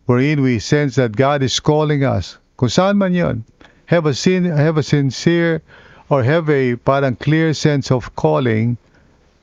wherein 0.09 0.41
we 0.41 0.59
sense 0.59 0.95
that 0.95 1.15
God 1.15 1.43
is 1.43 1.61
calling 1.61 2.03
us. 2.03 2.41
Kung 2.57 2.69
saan 2.69 2.97
man 2.97 3.13
yun, 3.13 3.45
have 3.85 4.09
a 4.09 4.13
sin, 4.17 4.43
have 4.49 4.75
a 4.75 4.83
sincere 4.83 5.61
or 6.09 6.23
have 6.23 6.49
a 6.49 6.75
parang 6.75 7.15
clear 7.15 7.53
sense 7.53 7.91
of 7.91 8.15
calling 8.15 8.77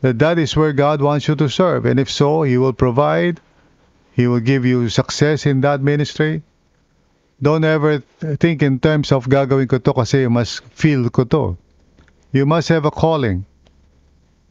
that 0.01 0.19
that 0.19 0.39
is 0.39 0.57
where 0.57 0.73
God 0.73 1.01
wants 1.01 1.29
you 1.29 1.37
to 1.37 1.49
serve. 1.49 1.87
And 1.87 1.99
if 1.99 2.11
so, 2.11 2.43
He 2.43 2.59
will 2.59 2.73
provide. 2.73 3.41
He 4.13 4.27
will 4.27 4.41
give 4.41 4.67
you 4.67 4.89
success 4.89 5.47
in 5.47 5.63
that 5.63 5.81
ministry. 5.81 6.43
Don't 7.41 7.65
ever 7.65 7.99
think 8.39 8.63
in 8.63 8.79
terms 8.79 9.11
of 9.11 9.27
gagawin 9.27 9.69
ko 9.69 9.79
to 9.79 9.93
kasi 9.93 10.29
mas 10.29 10.61
feel 10.75 11.09
ko 11.11 11.25
to. 11.25 11.57
You 12.33 12.47
must 12.47 12.69
have 12.69 12.85
a 12.85 12.91
calling. 12.91 13.47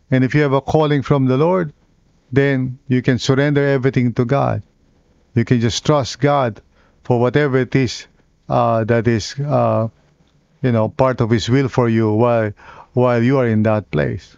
And 0.09 0.23
if 0.23 0.35
you 0.35 0.41
have 0.41 0.53
a 0.53 0.61
calling 0.61 1.01
from 1.01 1.25
the 1.25 1.37
Lord, 1.37 1.71
then 2.31 2.79
you 2.87 3.01
can 3.01 3.19
surrender 3.19 3.65
everything 3.65 4.13
to 4.13 4.25
God. 4.25 4.63
You 5.35 5.45
can 5.45 5.61
just 5.61 5.85
trust 5.85 6.19
God 6.19 6.61
for 7.03 7.19
whatever 7.19 7.57
it 7.59 7.75
is 7.75 8.07
uh, 8.49 8.83
that 8.85 9.07
is, 9.07 9.35
uh, 9.39 9.87
you 10.61 10.71
know, 10.71 10.89
part 10.89 11.21
of 11.21 11.29
His 11.29 11.49
will 11.49 11.67
for 11.67 11.89
you 11.89 12.13
while 12.13 12.53
while 12.93 13.21
you 13.21 13.37
are 13.37 13.47
in 13.47 13.63
that 13.63 13.89
place. 13.91 14.37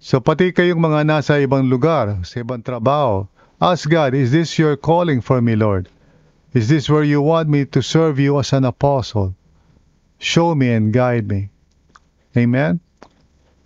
So 0.00 0.20
pati 0.20 0.52
kayong 0.52 0.80
mga 0.80 1.04
nasa 1.04 1.36
ibang 1.44 1.68
lugar, 1.68 2.24
sa 2.24 2.40
ibang 2.40 2.64
trabaho, 2.64 3.28
ask 3.60 3.84
God, 3.84 4.14
is 4.14 4.32
this 4.32 4.56
your 4.56 4.76
calling 4.76 5.20
for 5.20 5.42
me, 5.42 5.56
Lord? 5.56 5.88
Is 6.56 6.68
this 6.68 6.88
where 6.88 7.04
you 7.04 7.22
want 7.22 7.48
me 7.48 7.64
to 7.76 7.82
serve 7.82 8.18
you 8.18 8.40
as 8.40 8.52
an 8.52 8.64
apostle? 8.64 9.36
Show 10.18 10.54
me 10.54 10.72
and 10.72 10.92
guide 10.92 11.28
me. 11.28 11.50
Amen? 12.36 12.80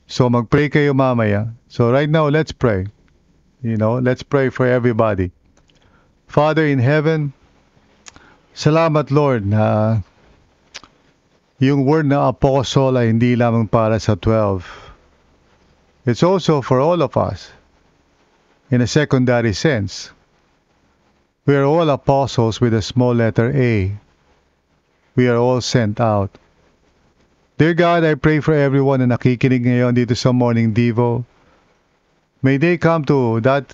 So 0.07 0.29
magpray 0.29 0.69
kayo 0.69 0.93
mamaya. 0.93 1.55
So 1.69 1.91
right 1.91 2.11
now, 2.11 2.29
let's 2.29 2.53
pray. 2.53 2.87
You 3.65 3.77
know, 3.81 3.99
let's 3.99 4.23
pray 4.23 4.51
for 4.51 4.69
everybody. 4.69 5.33
Father 6.29 6.67
in 6.67 6.79
heaven, 6.79 7.33
salamat 8.53 9.09
Lord 9.11 9.47
na 9.49 10.03
yung 11.67 11.85
word 11.85 12.07
na 12.09 12.29
apostle 12.29 12.97
ay 12.97 13.13
hindi 13.13 13.37
lamang 13.37 13.69
para 13.69 14.01
sa 14.01 14.17
12. 14.17 14.65
It's 16.05 16.23
also 16.25 16.61
for 16.61 16.81
all 16.81 17.01
of 17.01 17.17
us 17.17 17.53
in 18.71 18.81
a 18.81 18.89
secondary 18.89 19.53
sense. 19.53 20.11
We 21.47 21.55
are 21.55 21.69
all 21.69 21.89
apostles 21.91 22.61
with 22.61 22.73
a 22.73 22.83
small 22.83 23.15
letter 23.15 23.53
A. 23.53 23.93
We 25.15 25.29
are 25.29 25.37
all 25.37 25.61
sent 25.61 26.01
out. 26.01 26.33
Dear 27.57 27.75
God, 27.75 28.03
I 28.03 28.17
pray 28.17 28.41
for 28.41 28.57
everyone 28.57 29.05
na 29.05 29.15
nakikinig 29.15 29.63
ngayon 29.63 29.95
dito 29.95 30.17
sa 30.19 30.35
Morning 30.35 30.75
Devo. 30.75 31.23
May 32.43 32.57
they 32.57 32.81
come 32.83 33.05
to 33.07 33.39
that 33.47 33.71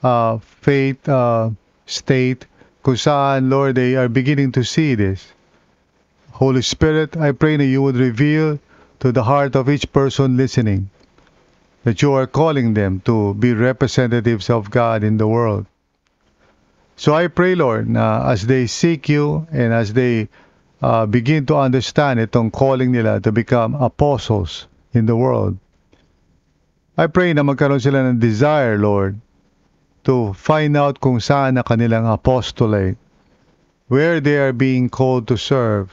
uh, 0.00 0.38
faith 0.62 1.04
uh, 1.04 1.50
state 1.84 2.48
kung 2.80 2.96
saan, 2.96 3.50
Lord, 3.50 3.76
they 3.76 3.96
are 3.96 4.08
beginning 4.08 4.52
to 4.56 4.64
see 4.64 4.94
this. 4.94 5.33
Holy 6.34 6.62
Spirit, 6.62 7.16
I 7.16 7.30
pray 7.30 7.56
that 7.56 7.70
you 7.70 7.80
would 7.82 7.94
reveal 7.94 8.58
to 8.98 9.12
the 9.12 9.22
heart 9.22 9.54
of 9.54 9.70
each 9.70 9.86
person 9.92 10.36
listening 10.36 10.90
that 11.84 12.02
you 12.02 12.12
are 12.12 12.26
calling 12.26 12.74
them 12.74 13.00
to 13.04 13.34
be 13.34 13.54
representatives 13.54 14.50
of 14.50 14.70
God 14.70 15.04
in 15.04 15.16
the 15.16 15.28
world. 15.28 15.66
So 16.96 17.14
I 17.14 17.28
pray, 17.28 17.54
Lord, 17.54 17.88
na 17.88 18.26
as 18.26 18.46
they 18.46 18.66
seek 18.66 19.08
you 19.08 19.46
and 19.52 19.72
as 19.72 19.92
they 19.92 20.28
uh, 20.82 21.06
begin 21.06 21.46
to 21.46 21.56
understand 21.56 22.18
itong 22.18 22.50
calling 22.50 22.90
nila 22.90 23.20
to 23.20 23.30
become 23.30 23.78
apostles 23.78 24.66
in 24.92 25.06
the 25.06 25.14
world. 25.14 25.58
I 26.98 27.06
pray 27.06 27.30
na 27.32 27.46
magkaroon 27.46 27.82
sila 27.82 28.10
ng 28.10 28.18
desire, 28.18 28.78
Lord, 28.78 29.20
to 30.02 30.32
find 30.34 30.74
out 30.74 30.98
kung 30.98 31.22
saan 31.22 31.54
na 31.54 31.62
kanilang 31.62 32.10
apostolate, 32.10 32.98
where 33.86 34.18
they 34.18 34.38
are 34.38 34.54
being 34.54 34.88
called 34.88 35.26
to 35.28 35.36
serve, 35.36 35.90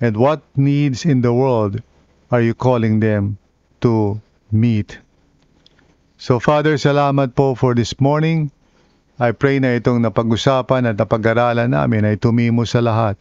and 0.00 0.16
what 0.16 0.40
needs 0.56 1.04
in 1.04 1.20
the 1.20 1.32
world 1.32 1.84
are 2.32 2.40
you 2.40 2.56
calling 2.56 3.00
them 3.00 3.36
to 3.84 4.20
meet. 4.50 4.98
So 6.16 6.40
Father, 6.40 6.80
salamat 6.80 7.36
po 7.36 7.54
for 7.54 7.76
this 7.76 7.96
morning. 8.00 8.50
I 9.20 9.36
pray 9.36 9.60
na 9.60 9.76
itong 9.76 10.00
napag-usapan 10.00 10.88
at 10.88 10.96
napag-aralan 10.96 11.76
namin 11.76 12.08
ay 12.08 12.16
tumimo 12.16 12.64
sa 12.64 12.80
lahat. 12.80 13.20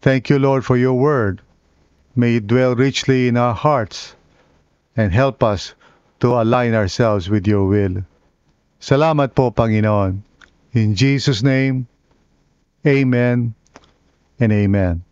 Thank 0.00 0.32
you, 0.32 0.40
Lord, 0.40 0.64
for 0.64 0.80
your 0.80 0.96
word. 0.96 1.44
May 2.16 2.40
it 2.40 2.48
dwell 2.48 2.74
richly 2.74 3.28
in 3.28 3.36
our 3.36 3.52
hearts 3.54 4.16
and 4.96 5.12
help 5.12 5.44
us 5.44 5.76
to 6.20 6.40
align 6.40 6.72
ourselves 6.72 7.28
with 7.28 7.44
your 7.44 7.68
will. 7.68 8.04
Salamat 8.80 9.36
po, 9.36 9.52
Panginoon. 9.52 10.24
In 10.72 10.96
Jesus' 10.96 11.44
name, 11.44 11.86
Amen 12.82 13.54
and 14.40 14.50
Amen. 14.50 15.11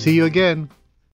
See 0.00 0.14
you 0.14 0.24
again. 0.24 0.70